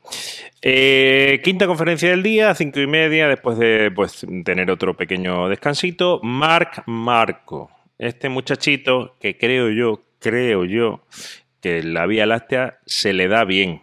Eh, 0.61 1.41
quinta 1.43 1.67
conferencia 1.67 2.09
del 2.09 2.23
día, 2.23 2.55
cinco 2.55 2.79
y 2.79 2.87
media, 2.87 3.27
después 3.27 3.57
de 3.57 3.91
pues, 3.95 4.25
tener 4.43 4.71
otro 4.71 4.95
pequeño 4.95 5.49
descansito. 5.49 6.19
Marc 6.23 6.83
Marco. 6.85 7.71
Este 7.97 8.29
muchachito 8.29 9.15
que 9.19 9.37
creo 9.37 9.69
yo, 9.69 10.03
creo 10.19 10.65
yo, 10.65 11.05
que 11.61 11.83
la 11.83 12.05
Vía 12.05 12.25
Láctea 12.25 12.79
se 12.85 13.13
le 13.13 13.27
da 13.27 13.45
bien. 13.45 13.81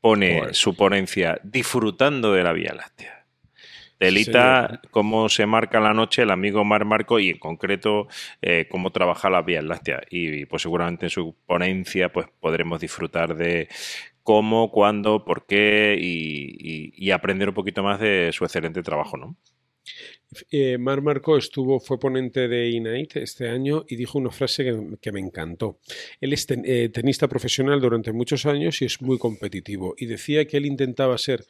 Pone 0.00 0.38
Joder. 0.40 0.54
su 0.54 0.76
ponencia 0.76 1.40
disfrutando 1.42 2.32
de 2.32 2.42
la 2.42 2.52
Vía 2.52 2.74
Láctea. 2.74 3.23
Delita 4.00 4.80
cómo 4.90 5.28
se 5.28 5.46
marca 5.46 5.80
la 5.80 5.94
noche 5.94 6.22
el 6.22 6.30
amigo 6.30 6.64
Mar 6.64 6.84
Marco 6.84 7.18
y 7.20 7.30
en 7.30 7.38
concreto 7.38 8.08
eh, 8.42 8.66
cómo 8.70 8.90
trabaja 8.92 9.30
las 9.30 9.44
vías 9.44 9.64
lácteas. 9.64 10.02
Y 10.10 10.46
pues 10.46 10.62
seguramente 10.62 11.06
en 11.06 11.10
su 11.10 11.34
ponencia 11.46 12.12
pues 12.12 12.26
podremos 12.40 12.80
disfrutar 12.80 13.36
de 13.36 13.68
cómo, 14.22 14.70
cuándo, 14.70 15.24
por 15.24 15.46
qué 15.46 15.96
y, 16.00 16.56
y- 16.58 16.92
y 16.96 17.10
aprender 17.10 17.48
un 17.50 17.54
poquito 17.54 17.82
más 17.82 18.00
de 18.00 18.30
su 18.32 18.44
excelente 18.44 18.82
trabajo, 18.82 19.16
¿no? 19.16 19.36
Eh, 20.50 20.78
Mar 20.78 21.00
Marco 21.02 21.36
estuvo, 21.36 21.78
fue 21.78 21.98
ponente 21.98 22.48
de 22.48 22.70
INAIT 22.70 23.16
este 23.18 23.48
año 23.48 23.84
y 23.88 23.96
dijo 23.96 24.18
una 24.18 24.30
frase 24.30 24.64
que, 24.64 24.96
que 25.00 25.12
me 25.12 25.20
encantó. 25.20 25.78
Él 26.20 26.32
es 26.32 26.46
ten- 26.46 26.64
eh, 26.66 26.88
tenista 26.88 27.28
profesional 27.28 27.80
durante 27.80 28.12
muchos 28.12 28.44
años 28.46 28.80
y 28.82 28.86
es 28.86 29.00
muy 29.02 29.18
competitivo. 29.18 29.94
Y 29.96 30.06
decía 30.06 30.44
que 30.46 30.56
él 30.56 30.66
intentaba 30.66 31.16
ser 31.18 31.44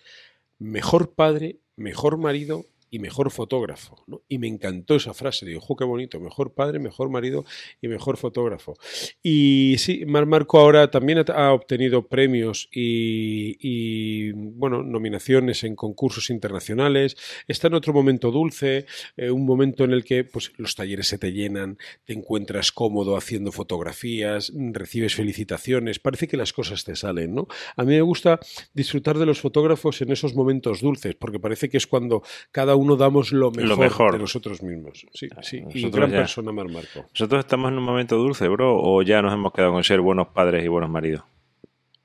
mejor 0.58 1.14
padre, 1.14 1.60
mejor 1.76 2.16
marido 2.18 2.64
y 2.94 3.00
mejor 3.00 3.32
fotógrafo. 3.32 4.04
Y 4.28 4.38
me 4.38 4.46
encantó 4.46 4.94
esa 4.94 5.14
frase. 5.14 5.44
Digo, 5.44 5.60
"Jo, 5.60 5.74
qué 5.74 5.84
bonito, 5.84 6.20
mejor 6.20 6.54
padre, 6.54 6.78
mejor 6.78 7.10
marido 7.10 7.44
y 7.82 7.88
mejor 7.88 8.16
fotógrafo. 8.16 8.76
Y 9.20 9.74
sí, 9.78 10.04
Mar 10.06 10.26
Marco 10.26 10.60
ahora 10.60 10.92
también 10.92 11.24
ha, 11.28 11.52
obtenido 11.52 12.06
premios 12.06 12.68
y, 12.70 13.56
y, 13.58 14.30
bueno, 14.30 14.84
nominaciones 14.84 15.64
en 15.64 15.74
concursos 15.74 16.30
internacionales. 16.30 17.16
Está 17.48 17.66
en 17.66 17.74
otro 17.74 17.92
momento 17.92 18.30
dulce, 18.30 18.86
eh, 19.16 19.32
un 19.32 19.44
momento 19.44 19.82
en 19.82 19.90
el 19.90 20.04
que 20.04 20.22
pues, 20.22 20.52
los 20.56 20.76
talleres 20.76 21.08
se 21.08 21.18
te 21.18 21.32
llenan, 21.32 21.78
te 22.04 22.12
encuentras 22.12 22.70
cómodo 22.70 23.16
haciendo 23.16 23.50
fotografías, 23.50 24.52
recibes 24.54 25.16
felicitaciones, 25.16 25.98
parece 25.98 26.28
que 26.28 26.36
las 26.36 26.52
cosas 26.52 26.84
te 26.84 26.94
salen, 26.94 27.34
¿no? 27.34 27.48
A 27.76 27.82
mí 27.82 27.94
me 27.94 28.02
gusta 28.02 28.38
disfrutar 28.72 29.18
de 29.18 29.26
los 29.26 29.40
fotógrafos 29.40 30.00
en 30.00 30.12
esos 30.12 30.36
momentos 30.36 30.80
dulces, 30.80 31.16
porque 31.16 31.40
parece 31.40 31.68
que 31.68 31.76
es 31.76 31.88
cuando 31.88 32.22
cada 32.52 32.76
uno 32.76 32.83
damos 32.96 33.32
lo 33.32 33.50
mejor, 33.50 33.78
mejor. 33.78 34.12
de 34.12 34.18
nosotros 34.18 34.62
mismos. 34.62 35.06
Sí, 35.12 35.28
sí. 35.42 35.64
Y 35.74 35.90
gran 35.90 36.10
ya- 36.10 36.18
persona, 36.18 36.52
Mar 36.52 36.68
Marco. 36.68 37.06
¿Nosotros 37.10 37.40
estamos 37.40 37.70
en 37.72 37.78
un 37.78 37.84
momento 37.84 38.16
dulce, 38.16 38.46
bro? 38.48 38.76
¿O 38.76 39.02
ya 39.02 39.20
nos 39.22 39.32
hemos 39.32 39.52
quedado 39.52 39.72
con 39.72 39.82
ser 39.84 40.00
buenos 40.00 40.28
padres 40.28 40.64
y 40.64 40.68
buenos 40.68 40.90
maridos? 40.90 41.22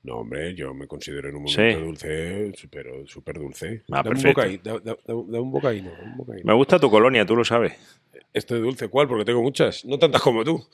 No, 0.02 0.14
hombre, 0.16 0.54
yo 0.54 0.72
me 0.72 0.86
considero 0.86 1.28
en 1.28 1.36
un 1.36 1.46
Sí. 1.48 1.58
momento 1.60 1.84
dulce, 1.84 2.52
pero 2.70 3.06
súper 3.06 3.38
dulce. 3.38 3.82
Ah, 3.92 4.02
da, 4.02 4.10
un 4.10 4.22
bocadillo, 4.22 4.60
da, 4.64 4.72
da- 4.72 4.80
da- 5.06 5.14
da 5.28 5.40
un 5.40 5.52
bocadillo, 5.52 5.90
da 5.90 6.02
un 6.04 6.16
bocadillo. 6.16 6.44
Me 6.46 6.54
gusta 6.54 6.78
tu 6.78 6.90
colonia, 6.90 7.26
tú 7.26 7.36
lo 7.36 7.44
sabes. 7.44 7.74
Estoy 8.32 8.60
dulce, 8.60 8.88
¿cuál? 8.88 9.08
Porque 9.08 9.24
tengo 9.26 9.42
muchas, 9.42 9.84
no 9.84 9.98
tantas 9.98 10.22
como 10.22 10.42
tú. 10.44 10.64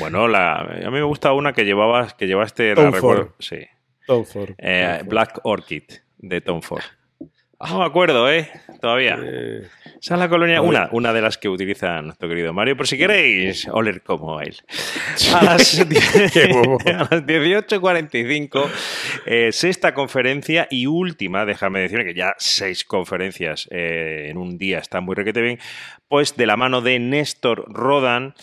Bueno, 0.00 0.28
la, 0.28 0.56
a 0.60 0.90
mí 0.90 0.96
me 0.98 1.02
gusta 1.02 1.32
una 1.32 1.52
que 1.52 1.64
llevabas, 1.64 2.14
que 2.14 2.26
llevaste, 2.26 2.70
la 2.70 2.74
Tom 2.74 2.92
recuerdo. 2.92 3.24
Ford. 3.26 3.34
Sí. 3.38 3.58
Tom 4.06 4.24
Ford. 4.24 4.50
Eh, 4.58 4.84
Tom 4.88 4.98
Ford. 4.98 5.08
Black 5.08 5.40
Orchid 5.44 5.82
de 6.18 6.40
Tom 6.40 6.60
Ford. 6.60 6.82
No 7.60 7.80
me 7.80 7.84
acuerdo, 7.84 8.30
¿eh? 8.30 8.48
Todavía. 8.80 9.18
Eh, 9.20 9.62
Esa 10.00 10.14
es 10.14 10.20
la 10.20 10.28
colonia, 10.28 10.62
una, 10.62 10.88
una 10.92 11.12
de 11.12 11.20
las 11.20 11.38
que 11.38 11.48
utiliza 11.48 12.00
nuestro 12.02 12.28
querido 12.28 12.52
Mario, 12.52 12.76
por 12.76 12.86
si 12.86 12.96
queréis 12.96 13.66
oler 13.66 14.00
como 14.02 14.40
él. 14.40 14.54
A 15.34 15.42
las, 15.42 15.76
las 15.88 15.88
18.45, 15.88 18.70
eh, 19.26 19.50
sexta 19.50 19.92
conferencia 19.92 20.68
y 20.70 20.86
última, 20.86 21.44
déjame 21.44 21.80
decir 21.80 22.04
que 22.04 22.14
ya 22.14 22.36
seis 22.38 22.84
conferencias 22.84 23.66
eh, 23.72 24.28
en 24.30 24.36
un 24.36 24.56
día 24.56 24.78
está 24.78 25.00
muy 25.00 25.16
requete 25.16 25.40
bien, 25.40 25.58
pues 26.06 26.36
de 26.36 26.46
la 26.46 26.56
mano 26.56 26.80
de 26.80 27.00
Néstor 27.00 27.64
Rodan, 27.66 28.34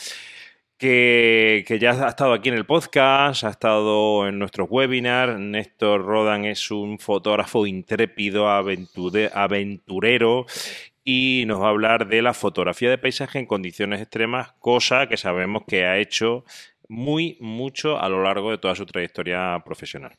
que, 0.85 1.77
ya 1.81 1.91
ha 2.05 2.09
estado 2.09 2.33
aquí 2.33 2.49
en 2.49 2.55
el 2.55 2.65
podcast, 2.65 3.43
ha 3.43 3.49
estado 3.49 4.27
en 4.27 4.37
nuestros 4.37 4.67
webinars. 4.69 5.39
Néstor 5.39 6.05
Rodan 6.05 6.45
es 6.45 6.69
un 6.69 6.99
fotógrafo 6.99 7.65
intrépido, 7.65 8.47
aventurero 8.49 10.45
y 11.03 11.43
nos 11.47 11.61
va 11.61 11.67
a 11.67 11.69
hablar 11.69 12.07
de 12.07 12.21
la 12.21 12.35
fotografía 12.35 12.91
de 12.91 12.99
paisaje 12.99 13.39
en 13.39 13.47
condiciones 13.47 13.99
extremas, 13.99 14.53
cosa 14.59 15.07
que 15.07 15.17
sabemos 15.17 15.63
que 15.67 15.85
ha 15.85 15.97
hecho 15.97 16.45
muy 16.87 17.37
mucho 17.39 17.99
a 17.99 18.07
lo 18.07 18.21
largo 18.21 18.51
de 18.51 18.59
toda 18.59 18.75
su 18.75 18.85
trayectoria 18.85 19.59
profesional. 19.65 20.15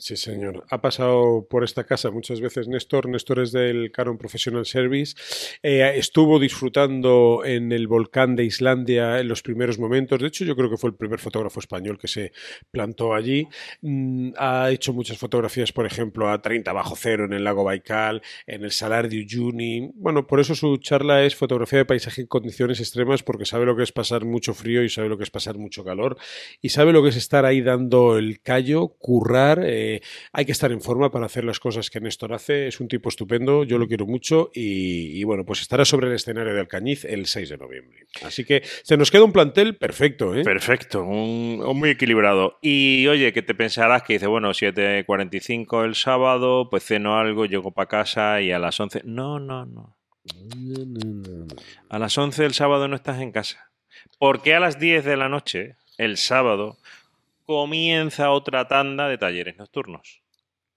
Sí, 0.00 0.16
señor. 0.16 0.64
Ha 0.70 0.80
pasado 0.80 1.44
por 1.50 1.64
esta 1.64 1.82
casa 1.82 2.12
muchas 2.12 2.40
veces 2.40 2.68
Néstor. 2.68 3.08
Néstor 3.08 3.40
es 3.40 3.50
del 3.50 3.90
Canon 3.90 4.16
Professional 4.16 4.64
Service. 4.64 5.16
Eh, 5.60 5.92
estuvo 5.96 6.38
disfrutando 6.38 7.42
en 7.44 7.72
el 7.72 7.88
volcán 7.88 8.36
de 8.36 8.44
Islandia 8.44 9.18
en 9.18 9.26
los 9.26 9.42
primeros 9.42 9.80
momentos. 9.80 10.20
De 10.20 10.28
hecho, 10.28 10.44
yo 10.44 10.54
creo 10.54 10.70
que 10.70 10.76
fue 10.76 10.90
el 10.90 10.96
primer 10.96 11.18
fotógrafo 11.18 11.58
español 11.58 11.98
que 11.98 12.06
se 12.06 12.30
plantó 12.70 13.12
allí. 13.12 13.48
Mm, 13.82 14.34
ha 14.36 14.70
hecho 14.70 14.92
muchas 14.92 15.18
fotografías, 15.18 15.72
por 15.72 15.84
ejemplo, 15.84 16.30
a 16.30 16.40
30 16.40 16.72
bajo 16.72 16.94
cero 16.94 17.24
en 17.24 17.32
el 17.32 17.42
lago 17.42 17.64
Baikal, 17.64 18.22
en 18.46 18.62
el 18.62 18.70
Salar 18.70 19.08
de 19.08 19.18
Uyuni. 19.18 19.90
Bueno, 19.94 20.28
por 20.28 20.38
eso 20.38 20.54
su 20.54 20.76
charla 20.76 21.24
es 21.24 21.34
fotografía 21.34 21.80
de 21.80 21.86
paisaje 21.86 22.20
en 22.20 22.28
condiciones 22.28 22.78
extremas, 22.78 23.24
porque 23.24 23.46
sabe 23.46 23.66
lo 23.66 23.76
que 23.76 23.82
es 23.82 23.90
pasar 23.90 24.24
mucho 24.24 24.54
frío 24.54 24.84
y 24.84 24.90
sabe 24.90 25.08
lo 25.08 25.18
que 25.18 25.24
es 25.24 25.30
pasar 25.30 25.58
mucho 25.58 25.82
calor 25.82 26.16
y 26.62 26.68
sabe 26.68 26.92
lo 26.92 27.02
que 27.02 27.08
es 27.08 27.16
estar 27.16 27.44
ahí 27.44 27.62
dando 27.62 28.16
el 28.16 28.40
callo, 28.42 28.94
currar. 29.00 29.64
Eh, 29.64 29.87
hay 30.32 30.44
que 30.44 30.52
estar 30.52 30.72
en 30.72 30.80
forma 30.80 31.10
para 31.10 31.26
hacer 31.26 31.44
las 31.44 31.60
cosas 31.60 31.90
que 31.90 32.00
Néstor 32.00 32.32
hace. 32.32 32.68
Es 32.68 32.80
un 32.80 32.88
tipo 32.88 33.08
estupendo, 33.08 33.64
yo 33.64 33.78
lo 33.78 33.86
quiero 33.86 34.06
mucho 34.06 34.50
y, 34.54 35.22
bueno, 35.24 35.44
pues 35.44 35.60
estará 35.60 35.84
sobre 35.84 36.08
el 36.08 36.14
escenario 36.14 36.54
de 36.54 36.60
Alcañiz 36.60 37.04
el 37.04 37.26
6 37.26 37.48
de 37.50 37.58
noviembre. 37.58 38.06
Así 38.22 38.44
que 38.44 38.62
se 38.82 38.96
nos 38.96 39.10
queda 39.10 39.24
un 39.24 39.32
plantel 39.32 39.76
perfecto. 39.76 40.34
¿eh? 40.34 40.44
Perfecto, 40.44 41.04
un, 41.04 41.58
muy 41.76 41.90
equilibrado. 41.90 42.58
Y 42.62 43.06
oye, 43.08 43.32
que 43.32 43.42
te 43.42 43.54
pensarás 43.54 44.02
que 44.02 44.14
dice, 44.14 44.26
bueno, 44.26 44.50
7.45 44.50 45.84
el 45.84 45.94
sábado, 45.94 46.68
pues 46.70 46.84
ceno 46.84 47.18
algo, 47.18 47.46
llego 47.46 47.72
para 47.72 47.88
casa 47.88 48.40
y 48.40 48.52
a 48.52 48.58
las 48.58 48.78
11... 48.78 49.02
No, 49.04 49.38
no, 49.38 49.66
no. 49.66 49.96
A 51.88 51.98
las 51.98 52.16
11 52.16 52.42
del 52.42 52.54
sábado 52.54 52.88
no 52.88 52.96
estás 52.96 53.20
en 53.20 53.32
casa. 53.32 53.70
Porque 54.18 54.54
a 54.54 54.60
las 54.60 54.78
10 54.78 55.04
de 55.04 55.16
la 55.16 55.28
noche, 55.28 55.76
el 55.96 56.16
sábado, 56.16 56.78
comienza 57.48 58.30
otra 58.30 58.68
tanda 58.68 59.08
de 59.08 59.18
talleres 59.18 59.56
nocturnos. 59.56 60.22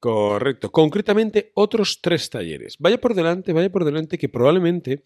Correcto. 0.02 0.72
Concretamente, 0.72 1.52
otros 1.54 2.02
tres 2.02 2.32
talleres. 2.32 2.76
Vaya 2.80 3.00
por 3.00 3.14
delante, 3.14 3.54
vaya 3.54 3.72
por 3.72 3.86
delante 3.86 4.18
que 4.18 4.30
probablemente, 4.30 5.04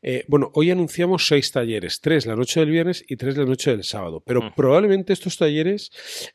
eh, 0.00 0.24
bueno, 0.26 0.50
hoy 0.54 0.70
anunciamos 0.70 1.26
seis 1.26 1.52
talleres, 1.52 2.00
tres 2.00 2.24
la 2.24 2.34
noche 2.34 2.60
del 2.60 2.70
viernes 2.70 3.04
y 3.06 3.16
tres 3.16 3.36
la 3.36 3.44
noche 3.44 3.72
del 3.72 3.84
sábado, 3.84 4.22
pero 4.24 4.40
mm. 4.40 4.54
probablemente 4.56 5.12
estos 5.12 5.36
talleres 5.36 5.90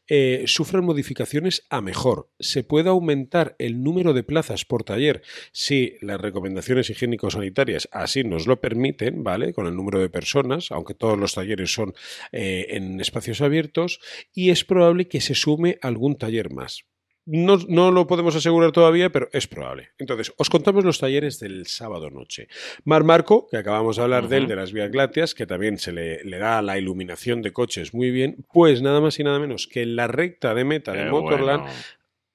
eh, 0.08 0.44
sufran 0.46 0.86
modificaciones 0.86 1.66
a 1.72 1.82
mejor. 1.82 2.30
Se 2.40 2.64
puede 2.64 2.90
aumentar 2.90 3.56
el 3.58 3.82
número 3.82 4.14
de 4.14 4.22
plazas 4.22 4.64
por 4.64 4.84
taller 4.84 5.24
si 5.52 5.96
las 6.02 6.22
recomendaciones 6.22 6.92
higiénico-sanitarias 6.92 7.90
así 7.92 8.24
nos 8.24 8.46
lo 8.46 8.62
permiten, 8.62 9.24
¿vale? 9.24 9.54
Con 9.54 9.66
el 9.66 9.76
número 9.76 10.00
de 10.00 10.10
personas, 10.10 10.72
aunque 10.72 10.94
todos 10.94 11.18
los 11.18 11.34
talleres 11.34 11.74
son 11.74 11.96
eh, 12.32 12.68
en 12.70 13.02
espacios 13.02 13.42
abiertos, 13.42 14.00
y 14.36 14.52
es 14.52 14.64
probable 14.64 15.08
que 15.08 15.20
se 15.20 15.34
sume 15.34 15.80
algún 15.82 16.16
taller 16.16 16.54
más. 16.54 16.86
No, 17.26 17.58
no, 17.70 17.92
lo 17.92 18.06
podemos 18.06 18.36
asegurar 18.36 18.72
todavía, 18.72 19.10
pero 19.10 19.30
es 19.32 19.48
probable. 19.48 19.92
Entonces, 19.98 20.34
os 20.38 20.50
contamos 20.50 20.84
los 20.84 21.00
talleres 21.00 21.40
del 21.40 21.68
sábado 21.68 22.10
noche. 22.10 22.48
Mar 22.84 23.06
Marco, 23.06 23.48
que 23.50 23.58
acabamos 23.58 23.96
de 23.96 24.04
hablar 24.04 24.28
de 24.28 24.38
él, 24.38 24.48
de 24.48 24.58
las 24.58 24.74
vías 24.74 24.94
lácteas, 24.94 25.34
que 25.34 25.46
también 25.46 25.78
se 25.78 25.94
le, 25.94 26.24
le, 26.24 26.38
da 26.38 26.62
la 26.62 26.78
iluminación 26.78 27.42
de 27.42 27.54
coches 27.54 27.94
muy 27.94 28.12
bien, 28.12 28.46
pues 28.52 28.82
nada 28.82 29.00
más 29.00 29.20
y 29.20 29.24
nada 29.24 29.40
menos 29.40 29.68
que 29.68 29.84
en 29.84 29.96
la 29.96 30.08
recta 30.08 30.54
de 30.54 30.66
meta 30.66 30.92
de 30.92 31.06
Motorland 31.06 31.66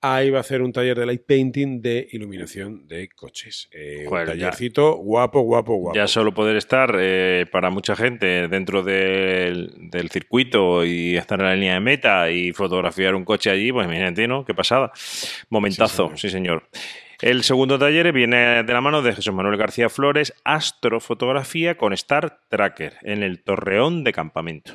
Ahí 0.00 0.30
va 0.30 0.38
a 0.38 0.40
hacer 0.42 0.62
un 0.62 0.72
taller 0.72 0.96
de 0.96 1.06
light 1.06 1.24
painting 1.26 1.82
de 1.82 2.06
iluminación 2.12 2.86
de 2.86 3.08
coches. 3.08 3.68
Eh, 3.72 4.06
un 4.08 4.24
tallercito 4.24 4.94
guapo, 4.94 5.40
guapo, 5.40 5.74
guapo. 5.74 5.96
Ya 5.96 6.06
solo 6.06 6.32
poder 6.32 6.56
estar 6.56 6.94
eh, 7.00 7.46
para 7.50 7.70
mucha 7.70 7.96
gente 7.96 8.46
dentro 8.46 8.84
del, 8.84 9.90
circuito 10.10 10.84
y 10.84 11.16
estar 11.16 11.40
en 11.40 11.46
la 11.46 11.54
línea 11.54 11.74
de 11.74 11.80
meta 11.80 12.30
y 12.30 12.52
fotografiar 12.52 13.16
un 13.16 13.24
coche 13.24 13.50
allí, 13.50 13.72
pues 13.72 13.86
imagínate, 13.86 14.28
¿no? 14.28 14.44
Qué 14.44 14.54
pasada. 14.54 14.92
Momentazo, 15.48 16.12
sí, 16.16 16.30
señor. 16.30 16.68
El 17.20 17.42
segundo 17.42 17.80
taller 17.80 18.12
viene 18.12 18.62
de 18.62 18.72
la 18.72 18.80
mano 18.80 19.02
de 19.02 19.12
Jesús 19.12 19.34
Manuel 19.34 19.56
García 19.56 19.88
Flores, 19.88 20.32
astrofotografía 20.44 21.76
con 21.76 21.92
Star 21.92 22.38
Tracker 22.48 22.94
en 23.02 23.24
el 23.24 23.42
Torreón 23.42 24.04
de 24.04 24.12
Campamento. 24.12 24.74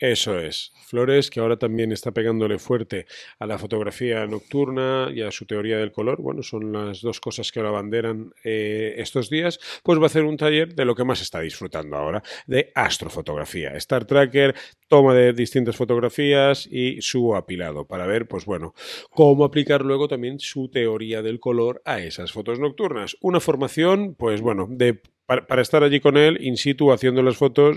Eso 0.00 0.38
es. 0.38 0.72
Flores, 0.86 1.28
que 1.28 1.40
ahora 1.40 1.58
también 1.58 1.90
está 1.90 2.12
pegándole 2.12 2.60
fuerte 2.60 3.06
a 3.40 3.46
la 3.46 3.58
fotografía 3.58 4.24
nocturna 4.26 5.10
y 5.12 5.22
a 5.22 5.32
su 5.32 5.44
teoría 5.44 5.78
del 5.78 5.90
color, 5.90 6.22
bueno, 6.22 6.44
son 6.44 6.72
las 6.72 7.00
dos 7.00 7.18
cosas 7.18 7.50
que 7.50 7.60
lo 7.60 7.68
abanderan 7.68 8.32
eh, 8.44 8.94
estos 8.98 9.28
días, 9.28 9.58
pues 9.82 9.98
va 9.98 10.04
a 10.04 10.06
hacer 10.06 10.22
un 10.22 10.36
taller 10.36 10.72
de 10.72 10.84
lo 10.84 10.94
que 10.94 11.02
más 11.02 11.20
está 11.20 11.40
disfrutando 11.40 11.96
ahora, 11.96 12.22
de 12.46 12.70
astrofotografía. 12.76 13.70
Star 13.70 14.04
Tracker, 14.04 14.54
toma 14.86 15.14
de 15.14 15.32
distintas 15.32 15.74
fotografías 15.74 16.68
y 16.70 17.02
su 17.02 17.34
apilado 17.34 17.84
para 17.84 18.06
ver, 18.06 18.28
pues 18.28 18.44
bueno, 18.44 18.74
cómo 19.10 19.44
aplicar 19.44 19.84
luego 19.84 20.06
también 20.06 20.38
su 20.38 20.68
teoría 20.68 21.22
del 21.22 21.40
color 21.40 21.82
a 21.84 21.98
esas 21.98 22.30
fotos 22.30 22.60
nocturnas. 22.60 23.16
Una 23.20 23.40
formación, 23.40 24.14
pues 24.14 24.40
bueno, 24.42 24.68
de 24.70 25.02
para, 25.28 25.60
estar 25.60 25.82
allí 25.82 26.00
con 26.00 26.16
él, 26.16 26.38
in 26.40 26.56
situ, 26.56 26.90
haciendo 26.90 27.22
las 27.22 27.36
fotos, 27.36 27.76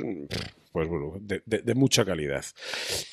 pues 0.72 0.88
bueno, 0.88 1.18
de, 1.20 1.76
mucha 1.76 2.06
calidad. 2.06 2.46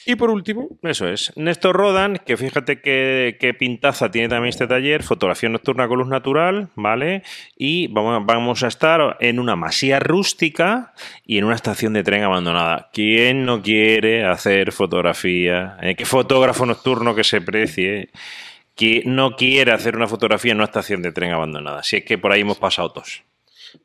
Y 0.07 0.15
por 0.15 0.31
último. 0.31 0.79
Eso 0.83 1.09
es. 1.09 1.33
Néstor 1.35 1.75
Rodan, 1.75 2.21
que 2.25 2.37
fíjate 2.37 2.81
qué, 2.81 3.57
pintaza 3.59 4.13
tiene 4.13 4.29
también 4.29 4.51
este 4.51 4.69
taller, 4.69 5.03
fotografía 5.03 5.49
nocturna 5.49 5.89
con 5.89 5.99
luz 5.99 6.07
natural, 6.07 6.69
¿vale? 6.77 7.25
Y 7.57 7.89
vamos, 7.89 8.25
vamos 8.27 8.63
a 8.63 8.69
estar 8.69 9.17
en 9.19 9.41
una 9.41 9.57
masía 9.57 9.99
rústica 9.99 10.95
y 11.27 11.39
en 11.39 11.45
una 11.45 11.57
estación 11.57 11.93
de 11.95 12.05
tren 12.05 12.23
abandonada. 12.23 12.91
¿Quién 12.93 13.45
no 13.45 13.61
quiere 13.61 14.25
hacer 14.25 14.71
fotografía? 14.71 15.79
¿Eh? 15.83 15.97
¿Qué 15.97 16.05
fotógrafo 16.05 16.65
nocturno 16.65 17.17
que 17.17 17.25
se 17.25 17.41
precie? 17.41 18.11
que 18.77 19.03
no 19.05 19.35
quiere 19.35 19.73
hacer 19.73 19.97
una 19.97 20.07
fotografía 20.07 20.53
en 20.53 20.59
una 20.59 20.67
estación 20.67 21.03
de 21.03 21.11
tren 21.11 21.33
abandonada. 21.33 21.83
Si 21.83 21.97
es 21.97 22.05
que 22.05 22.17
por 22.17 22.31
ahí 22.31 22.43
hemos 22.43 22.59
pasado 22.59 22.93
todos. 22.93 23.25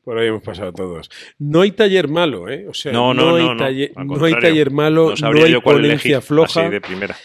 Por 0.04 0.18
ahí 0.18 0.28
hemos 0.28 0.44
pasado 0.44 0.74
todos. 0.74 1.10
No 1.40 1.62
hay 1.62 1.72
taller 1.72 2.08
malo, 2.08 2.50
¿eh? 2.50 2.68
O 2.68 2.74
sea, 2.74 2.92
no, 2.92 3.14
no, 3.14 3.36
hay, 3.36 3.58
taller, 3.58 3.92
no, 3.96 4.26
hay 4.26 4.40
taller 4.40 4.72
malo, 4.72 5.14
no, 5.20 5.44
hay 5.44 5.60
ponencia 5.62 6.22
floja. 6.22 6.70
de 6.70 6.82
primera. 6.82 7.16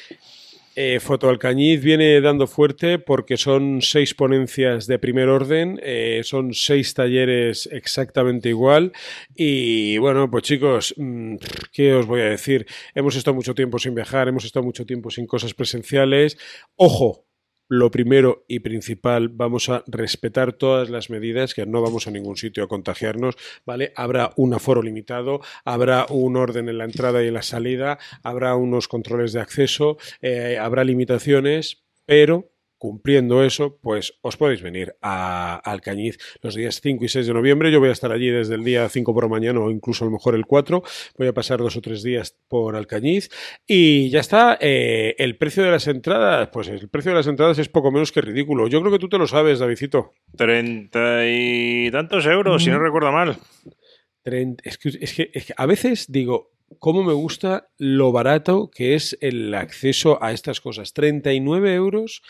Eh, 0.81 1.01
Fotoalcañiz 1.01 1.83
viene 1.83 2.21
dando 2.21 2.47
fuerte 2.47 3.01
porque 3.01 3.37
son 3.37 3.83
seis 3.83 4.15
ponencias 4.15 4.87
de 4.87 5.01
primer 5.01 5.29
orden, 5.29 5.81
eh, 5.83 6.21
son 6.23 6.55
seis 6.55 6.95
talleres 6.95 7.69
exactamente 7.73 8.51
igual 8.51 8.93
y 9.35 9.99
bueno, 9.99 10.31
pues 10.31 10.45
chicos, 10.45 10.95
mm, 10.97 11.35
¿qué 11.73 11.95
os 11.95 12.07
voy 12.07 12.21
a 12.21 12.27
decir? 12.27 12.65
Hemos 12.95 13.17
estado 13.17 13.35
mucho 13.35 13.57
tiempo 13.57 13.81
sin 13.81 13.93
viajar, 13.93 14.29
hemos 14.29 14.45
estado 14.45 14.65
mucho 14.65 14.87
tiempo 14.87 15.11
sin 15.11 15.27
cosas 15.27 15.53
presenciales. 15.53 16.39
Ojo, 16.77 17.25
lo 17.69 17.91
primero 17.91 18.45
y 18.49 18.61
principal, 18.61 19.29
vamos 19.29 19.69
a 19.69 19.85
respetar 19.87 20.55
todas 20.55 20.91
las 20.91 21.11
medidas, 21.11 21.55
que 21.55 21.67
no 21.67 21.83
vamos 21.83 22.07
a 22.07 22.11
ningún 22.11 22.37
sitio 22.37 22.65
a 22.65 22.69
contagiarnos, 22.69 23.37
¿vale? 23.65 23.93
Habrá 23.95 24.33
un 24.37 24.55
aforo 24.55 24.83
limitado, 24.83 25.41
habrá 25.65 26.07
un 26.09 26.37
órden 26.37 26.69
en 26.69 26.79
la 26.79 26.85
entrada 26.85 27.23
y 27.23 27.29
en 27.29 27.35
la 27.35 27.43
salida, 27.43 27.99
habrá 28.23 28.57
unos 28.57 28.89
controles 28.89 29.33
de 29.33 29.41
acceso, 29.41 29.99
eh, 30.23 30.59
habrá 30.59 30.85
limitaciones, 30.85 31.85
pero 32.07 32.51
cumpliendo 32.79 33.45
eso, 33.45 33.79
pues 33.83 34.19
os 34.23 34.37
podéis 34.37 34.63
venir 34.63 34.95
a 35.03 35.57
Alcañiz 35.57 36.19
los 36.41 36.55
días 36.55 36.81
5 36.81 37.05
y 37.05 37.09
6 37.09 37.27
de 37.27 37.35
noviembre. 37.35 37.73
Yo 37.73 37.81
voy 37.81 37.89
a 37.89 37.93
estar 37.93 38.13
allí 38.13 38.31
desde 38.31 38.55
el 38.55 38.65
día 38.65 38.89
5 38.89 39.13
por 39.13 39.25
la 39.25 39.29
mañana 39.29 39.61
o 39.61 39.71
incluso 39.71 40.05
a 40.05 40.07
lo 40.07 40.13
mejor 40.13 40.35
el 40.35 40.47
4. 40.47 40.83
Voy 41.19 41.27
a 41.27 41.35
pasar 41.35 41.59
dos 41.59 41.77
o 41.77 41.81
tres 41.81 42.03
días 42.03 42.37
por 42.49 42.77
Alcañiz. 42.77 43.31
Y 43.67 44.11
ya 44.11 44.21
está. 44.21 44.57
Eh, 44.61 45.15
el 45.19 45.37
precio 45.37 45.63
de 45.63 45.71
las 45.71 45.87
entradas, 45.89 46.49
pues 46.53 46.69
el 46.69 46.89
precio 46.89 47.11
de 47.11 47.17
las 47.17 47.27
entradas 47.27 47.59
es 47.59 47.69
poco 47.69 47.91
menos 47.91 48.13
que 48.13 48.21
ridículo. 48.21 48.69
Yo 48.69 48.81
creo 48.81 48.93
que 48.93 48.99
tú 48.99 49.09
te 49.09 49.19
lo 49.19 49.27
sabes, 49.27 49.59
Davidito. 49.59 50.13
Treinta 50.37 51.27
y 51.27 51.91
tantos 51.91 52.27
euros, 52.27 52.63
si 52.63 52.71
no 52.71 52.79
mm. 52.79 52.83
recuerdo 52.83 53.13
mal. 53.13 53.37
es 54.25 54.79
que 54.79 55.31
a 55.57 55.67
veces 55.67 56.11
digo, 56.11 56.53
cómo 56.79 57.03
me 57.03 57.13
gusta 57.13 57.71
lo 57.77 58.13
barato 58.13 58.71
que 58.71 58.95
es 58.95 59.17
el 59.21 59.55
acceso 59.55 60.23
a 60.23 60.33
estas 60.33 60.61
cosas. 60.61 60.93
39 60.93 61.75
euros 61.75 62.23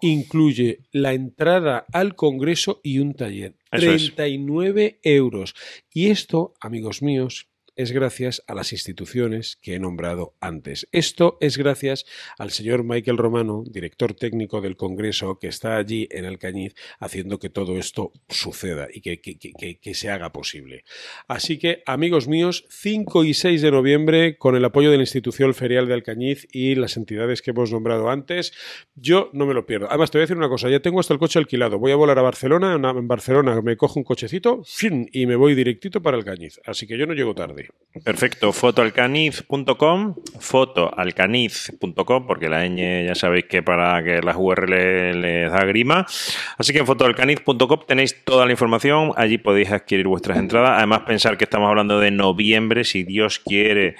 incluye 0.00 0.80
la 0.92 1.12
entrada 1.12 1.86
al 1.92 2.14
Congreso 2.14 2.80
y 2.82 2.98
un 2.98 3.14
taller. 3.14 3.54
39 3.70 5.00
euros. 5.02 5.54
Y 5.92 6.10
esto, 6.10 6.54
amigos 6.60 7.02
míos, 7.02 7.48
es 7.76 7.92
gracias 7.92 8.42
a 8.46 8.54
las 8.54 8.72
instituciones 8.72 9.56
que 9.62 9.74
he 9.74 9.78
nombrado 9.78 10.34
antes. 10.40 10.88
Esto 10.92 11.36
es 11.40 11.58
gracias 11.58 12.06
al 12.38 12.50
señor 12.50 12.84
Michael 12.84 13.18
Romano, 13.18 13.64
director 13.66 14.14
técnico 14.14 14.60
del 14.60 14.76
Congreso, 14.76 15.38
que 15.38 15.48
está 15.48 15.76
allí 15.76 16.08
en 16.10 16.24
Alcañiz 16.24 16.74
haciendo 16.98 17.38
que 17.38 17.50
todo 17.50 17.78
esto 17.78 18.12
suceda 18.28 18.88
y 18.92 19.00
que, 19.02 19.94
se 19.94 20.10
haga 20.10 20.32
posible. 20.32 20.84
Así 21.28 21.58
que, 21.58 21.82
amigos 21.86 22.28
míos, 22.28 22.64
5 22.70 23.24
y 23.24 23.34
6 23.34 23.62
de 23.62 23.70
noviembre, 23.70 24.38
con 24.38 24.56
el 24.56 24.64
apoyo 24.64 24.90
de 24.90 24.96
la 24.96 25.02
institución 25.02 25.54
ferial 25.54 25.86
de 25.86 25.94
Alcañiz 25.94 26.46
y 26.52 26.74
las 26.74 26.96
entidades 26.96 27.42
que 27.42 27.50
hemos 27.50 27.72
nombrado 27.72 28.10
antes, 28.10 28.52
yo 28.94 29.30
no 29.32 29.46
me 29.46 29.54
lo 29.54 29.66
pierdo. 29.66 29.86
Además, 29.88 30.10
te 30.10 30.18
voy 30.18 30.22
a 30.22 30.26
decir 30.26 30.36
una 30.36 30.48
cosa, 30.48 30.68
ya 30.70 30.80
tengo 30.80 31.00
hasta 31.00 31.12
el 31.12 31.20
coche 31.20 31.38
alquilado. 31.38 31.78
Voy 31.78 31.92
a 31.92 31.96
volar 31.96 32.18
a 32.18 32.22
Barcelona, 32.22 32.74
en 32.74 33.08
Barcelona 33.08 33.60
me 33.62 33.76
cojo 33.76 33.98
un 33.98 34.04
cochecito 34.04 34.62
y 35.12 35.26
me 35.26 35.36
voy 35.36 35.54
directito 35.54 36.02
para 36.02 36.16
Alcañiz. 36.16 36.60
Así 36.64 36.86
que 36.86 36.96
yo 36.96 37.06
no 37.06 37.14
llego 37.14 37.34
tarde. 37.34 37.65
Perfecto, 38.04 38.52
fotoalcaniz.com, 38.52 40.16
fotoalcaniz.com, 40.38 42.26
porque 42.26 42.48
la 42.48 42.66
ñ 42.66 43.06
ya 43.06 43.14
sabéis 43.14 43.46
que 43.46 43.62
para 43.62 44.02
que 44.04 44.20
las 44.20 44.36
URL 44.38 45.20
les 45.20 45.50
da 45.50 45.64
grima. 45.64 46.06
Así 46.58 46.72
que 46.72 46.80
en 46.80 46.86
fotoalcaniz.com 46.86 47.80
tenéis 47.86 48.22
toda 48.24 48.44
la 48.44 48.52
información, 48.52 49.12
allí 49.16 49.38
podéis 49.38 49.72
adquirir 49.72 50.08
vuestras 50.08 50.36
entradas. 50.38 50.72
Además, 50.76 51.00
pensar 51.00 51.38
que 51.38 51.44
estamos 51.44 51.68
hablando 51.68 51.98
de 51.98 52.10
noviembre, 52.10 52.84
si 52.84 53.02
Dios 53.02 53.38
quiere. 53.38 53.96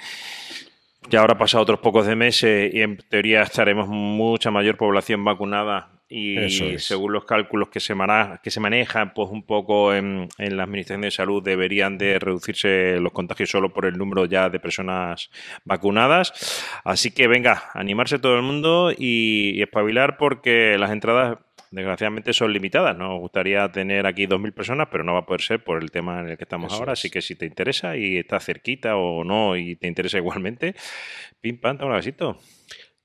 Ya 1.09 1.21
habrá 1.21 1.37
pasado 1.37 1.63
otros 1.63 1.79
pocos 1.79 2.05
de 2.05 2.15
meses 2.15 2.73
y 2.73 2.81
en 2.81 2.97
teoría 2.97 3.41
estaremos 3.41 3.87
mucha 3.87 4.51
mayor 4.51 4.77
población 4.77 5.23
vacunada 5.23 5.96
y 6.09 6.37
es. 6.37 6.85
según 6.85 7.11
los 7.11 7.25
cálculos 7.25 7.69
que 7.69 7.79
se, 7.79 7.93
mara, 7.93 8.39
que 8.43 8.51
se 8.51 8.59
manejan 8.59 9.13
pues 9.13 9.29
un 9.29 9.43
poco 9.43 9.93
en, 9.93 10.29
en, 10.37 10.57
la 10.57 10.63
Administración 10.63 11.01
de 11.01 11.11
Salud 11.11 11.43
deberían 11.43 11.97
de 11.97 12.17
reducirse 12.19 12.99
los 12.99 13.11
contagios 13.11 13.49
solo 13.49 13.73
por 13.73 13.85
el 13.85 13.97
número 13.97 14.25
ya 14.25 14.49
de 14.49 14.59
personas 14.59 15.29
vacunadas. 15.65 16.63
Así 16.83 17.11
que 17.11 17.27
venga, 17.27 17.71
animarse 17.73 18.19
todo 18.19 18.35
el 18.37 18.43
mundo 18.43 18.91
y, 18.91 19.51
y 19.55 19.61
espabilar 19.61 20.17
porque 20.17 20.77
las 20.77 20.91
entradas 20.91 21.39
desgraciadamente 21.71 22.33
son 22.33 22.53
limitadas. 22.53 22.97
Nos 22.97 23.19
gustaría 23.19 23.69
tener 23.71 24.05
aquí 24.05 24.25
2.000 24.27 24.53
personas, 24.53 24.87
pero 24.91 25.03
no 25.03 25.13
va 25.13 25.19
a 25.19 25.25
poder 25.25 25.41
ser 25.41 25.63
por 25.63 25.81
el 25.81 25.91
tema 25.91 26.19
en 26.21 26.29
el 26.29 26.37
que 26.37 26.43
estamos 26.43 26.71
Eso 26.71 26.79
ahora. 26.79 26.93
Es. 26.93 26.99
Así 26.99 27.09
que 27.09 27.21
si 27.21 27.35
te 27.35 27.45
interesa 27.45 27.97
y 27.97 28.17
está 28.17 28.39
cerquita 28.39 28.95
o 28.97 29.23
no 29.23 29.57
y 29.57 29.75
te 29.75 29.87
interesa 29.87 30.17
igualmente, 30.17 30.75
pim, 31.41 31.59
pam, 31.59 31.77
un 31.81 31.93
besito. 31.93 32.39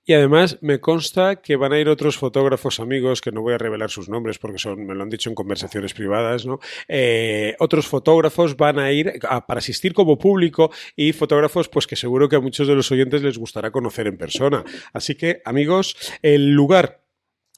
Y 0.05 0.15
además 0.15 0.59
me 0.61 0.81
consta 0.81 1.37
que 1.37 1.57
van 1.57 1.73
a 1.73 1.79
ir 1.79 1.89
otros 1.89 2.17
fotógrafos 2.17 2.81
amigos, 2.81 3.21
que 3.21 3.31
no 3.31 3.43
voy 3.43 3.55
a 3.55 3.59
revelar 3.59 3.91
sus 3.91 4.09
nombres 4.09 4.39
porque 4.39 4.59
son, 4.59 4.85
me 4.85 4.95
lo 4.95 5.03
han 5.03 5.11
dicho 5.11 5.29
en 5.29 5.35
conversaciones 5.35 5.95
privadas, 5.95 6.45
¿no? 6.45 6.59
Eh, 6.89 7.55
otros 7.61 7.87
fotógrafos 7.87 8.57
van 8.57 8.79
a 8.79 8.91
ir 8.91 9.21
a, 9.29 9.47
para 9.47 9.59
asistir 9.59 9.95
como 9.95 10.19
público 10.19 10.71
y 10.97 11.13
fotógrafos 11.13 11.69
pues 11.69 11.87
que 11.87 11.97
seguro 11.97 12.29
que 12.29 12.37
a 12.37 12.41
muchos 12.41 12.67
de 12.67 12.75
los 12.75 12.91
oyentes 12.91 13.23
les 13.23 13.39
gustará 13.39 13.71
conocer 13.71 14.09
en 14.09 14.17
persona. 14.17 14.65
Así 14.93 15.15
que 15.15 15.41
amigos, 15.45 15.97
el 16.23 16.51
lugar 16.51 17.02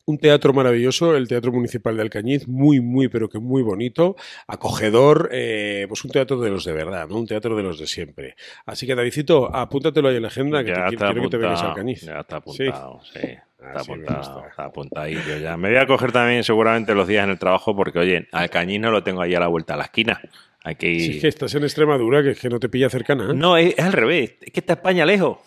un 0.06 0.18
teatro 0.18 0.52
maravilloso, 0.52 1.16
el 1.16 1.28
Teatro 1.28 1.52
Municipal 1.52 1.96
de 1.96 2.02
Alcañiz, 2.02 2.46
muy, 2.46 2.80
muy, 2.80 3.08
pero 3.08 3.28
que 3.28 3.38
muy 3.38 3.62
bonito, 3.62 4.16
acogedor, 4.46 5.30
eh, 5.32 5.86
pues 5.88 6.04
un 6.04 6.10
teatro 6.10 6.40
de 6.40 6.50
los 6.50 6.64
de 6.64 6.72
verdad, 6.72 7.08
¿no? 7.08 7.16
Un 7.16 7.26
teatro 7.26 7.56
de 7.56 7.62
los 7.62 7.78
de 7.78 7.86
siempre. 7.86 8.36
Así 8.66 8.86
que, 8.86 8.94
Davidcito, 8.94 9.54
apúntate 9.54 10.00
ahí 10.06 10.16
en 10.16 10.22
la 10.22 10.28
agenda, 10.28 10.62
que 10.62 10.72
ya 10.72 10.88
te, 10.90 10.96
quiero 10.96 11.22
que 11.22 11.28
te 11.28 11.36
vengas 11.38 11.62
a 11.62 11.68
Alcañiz. 11.70 12.02
Ya 12.02 12.20
está 12.20 12.36
apuntado, 12.36 13.00
sí. 13.02 13.18
sí. 13.20 13.28
Está, 13.66 13.80
apuntado, 13.80 14.46
está 14.46 14.64
apuntadillo 14.66 15.38
ya. 15.38 15.56
Me 15.56 15.70
voy 15.70 15.78
a 15.78 15.86
coger 15.86 16.12
también 16.12 16.44
seguramente 16.44 16.94
los 16.94 17.08
días 17.08 17.24
en 17.24 17.30
el 17.30 17.38
trabajo 17.38 17.74
porque, 17.74 17.98
oye, 17.98 18.28
Alcañiz 18.32 18.80
no 18.80 18.90
lo 18.90 19.02
tengo 19.02 19.22
ahí 19.22 19.34
a 19.34 19.40
la 19.40 19.48
vuelta 19.48 19.74
a 19.74 19.78
la 19.78 19.84
esquina. 19.84 20.20
Ir... 20.66 21.00
Sí, 21.00 21.10
es 21.16 21.20
que 21.22 21.28
estás 21.28 21.54
en 21.54 21.62
Extremadura, 21.62 22.22
que 22.22 22.30
es 22.30 22.40
que 22.40 22.48
no 22.48 22.60
te 22.60 22.68
pilla 22.68 22.90
cercana. 22.90 23.30
¿eh? 23.30 23.34
No, 23.34 23.56
es, 23.56 23.74
es, 23.76 23.84
al 23.84 23.92
revés. 23.92 24.34
Es 24.40 24.52
que 24.52 24.60
está 24.60 24.74
España 24.74 25.06
lejos. 25.06 25.38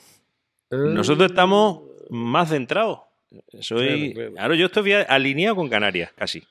Ah. 0.72 0.76
Nosotros 0.78 1.30
estamos 1.30 1.82
más 2.10 2.50
centrados. 2.50 3.07
Soy. 3.60 4.14
Claro, 4.14 4.14
claro. 4.14 4.34
claro, 4.34 4.56
yo 4.56 4.66
estoy 4.68 4.94
alineado 4.94 5.56
con 5.56 5.70
Canarias, 5.70 6.12
casi. 6.16 6.44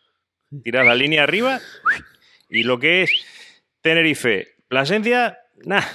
Tiras 0.63 0.87
la 0.87 0.95
línea 0.95 1.25
arriba 1.25 1.61
y 2.49 2.63
lo 2.63 2.79
que 2.79 3.03
es 3.03 3.11
Tenerife, 3.81 4.55
Plasencia, 4.69 5.39
nada, 5.65 5.87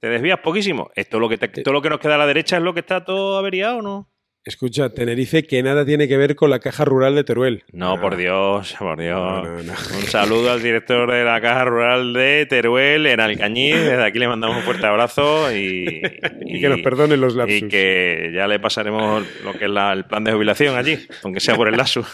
te 0.00 0.08
desvías 0.08 0.40
poquísimo. 0.40 0.90
Esto 0.94 1.18
lo 1.18 1.28
que 1.28 1.38
te, 1.38 1.48
todo 1.48 1.74
lo 1.74 1.82
que 1.82 1.90
nos 1.90 2.00
queda 2.00 2.14
a 2.14 2.18
la 2.18 2.26
derecha 2.26 2.56
es 2.56 2.62
lo 2.62 2.74
que 2.74 2.80
está 2.80 3.04
todo 3.04 3.38
averiado, 3.38 3.82
¿no? 3.82 4.08
Escucha, 4.46 4.90
Tenerife 4.90 5.44
que 5.44 5.60
nada 5.60 5.84
tiene 5.84 6.06
que 6.06 6.16
ver 6.16 6.36
con 6.36 6.50
la 6.50 6.60
caja 6.60 6.84
rural 6.84 7.16
de 7.16 7.24
Teruel. 7.24 7.64
No, 7.72 7.96
no. 7.96 8.00
por 8.00 8.16
Dios, 8.16 8.76
por 8.78 8.96
Dios. 8.96 9.18
No, 9.18 9.42
no, 9.42 9.72
un 9.72 10.02
saludo 10.04 10.52
al 10.52 10.62
director 10.62 11.10
de 11.10 11.24
la 11.24 11.40
caja 11.40 11.64
rural 11.64 12.12
de 12.12 12.46
Teruel 12.48 13.06
en 13.06 13.18
Alcañiz. 13.18 13.74
Desde 13.74 14.04
aquí 14.04 14.20
le 14.20 14.28
mandamos 14.28 14.58
un 14.58 14.62
fuerte 14.62 14.86
abrazo 14.86 15.52
y, 15.52 16.00
y, 16.00 16.02
y 16.58 16.60
que 16.60 16.68
nos 16.68 16.80
perdonen 16.80 17.20
los 17.20 17.34
lapsus. 17.34 17.56
Y 17.56 17.68
que 17.68 18.30
ya 18.32 18.46
le 18.46 18.60
pasaremos 18.60 19.26
lo 19.42 19.52
que 19.54 19.64
es 19.64 19.70
la, 19.70 19.92
el 19.92 20.04
plan 20.04 20.22
de 20.22 20.30
jubilación 20.30 20.76
allí, 20.76 20.96
aunque 21.24 21.40
sea 21.40 21.56
por 21.56 21.66
el 21.66 21.76
lapsus. 21.76 22.06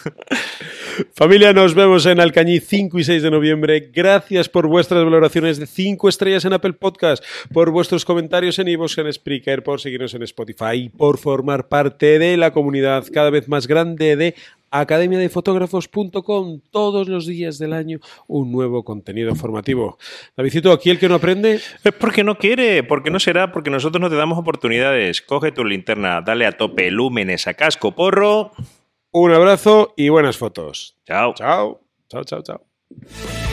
Familia, 1.13 1.53
nos 1.53 1.73
vemos 1.73 2.05
en 2.05 2.19
Alcañiz 2.19 2.65
5 2.67 2.99
y 2.99 3.03
6 3.03 3.23
de 3.23 3.31
noviembre. 3.31 3.89
Gracias 3.93 4.49
por 4.49 4.67
vuestras 4.67 5.03
valoraciones 5.03 5.57
de 5.57 5.65
5 5.65 6.09
estrellas 6.09 6.45
en 6.45 6.53
Apple 6.53 6.73
Podcast, 6.73 7.23
por 7.51 7.71
vuestros 7.71 8.05
comentarios 8.05 8.59
en 8.59 8.67
iVoox, 8.67 8.97
en 8.99 9.11
Spreaker, 9.11 9.63
por 9.63 9.81
seguirnos 9.81 10.13
en 10.13 10.23
Spotify, 10.23 10.89
por 10.89 11.17
formar 11.17 11.67
parte 11.67 12.19
de 12.19 12.37
la 12.37 12.51
comunidad 12.51 13.05
cada 13.11 13.29
vez 13.29 13.47
más 13.47 13.67
grande 13.67 14.15
de 14.15 14.35
academiadefotógrafos.com 14.69 16.59
todos 16.71 17.07
los 17.07 17.27
días 17.27 17.59
del 17.59 17.73
año 17.73 17.99
un 18.27 18.51
nuevo 18.51 18.83
contenido 18.83 19.35
formativo. 19.35 19.97
Davidito, 20.35 20.71
aquí 20.71 20.89
el 20.89 20.99
que 20.99 21.09
no 21.09 21.15
aprende 21.15 21.55
es 21.55 21.93
porque 21.99 22.23
no 22.23 22.37
quiere, 22.37 22.83
porque 22.83 23.11
no 23.11 23.19
será, 23.19 23.51
porque 23.51 23.69
nosotros 23.69 24.01
no 24.01 24.09
te 24.09 24.15
damos 24.15 24.37
oportunidades. 24.37 25.21
Coge 25.21 25.51
tu 25.51 25.63
linterna, 25.63 26.21
dale 26.21 26.45
a 26.45 26.51
tope 26.51 26.91
lúmenes 26.91 27.47
a 27.47 27.53
casco 27.53 27.93
porro. 27.93 28.51
Un 29.15 29.31
abrazo 29.31 29.93
y 29.95 30.09
buenas 30.09 30.37
fotos. 30.37 30.97
Chao. 31.05 31.35
Chao. 31.35 31.81
Chao, 32.09 32.23
chao, 32.23 32.41
chao. 32.41 33.52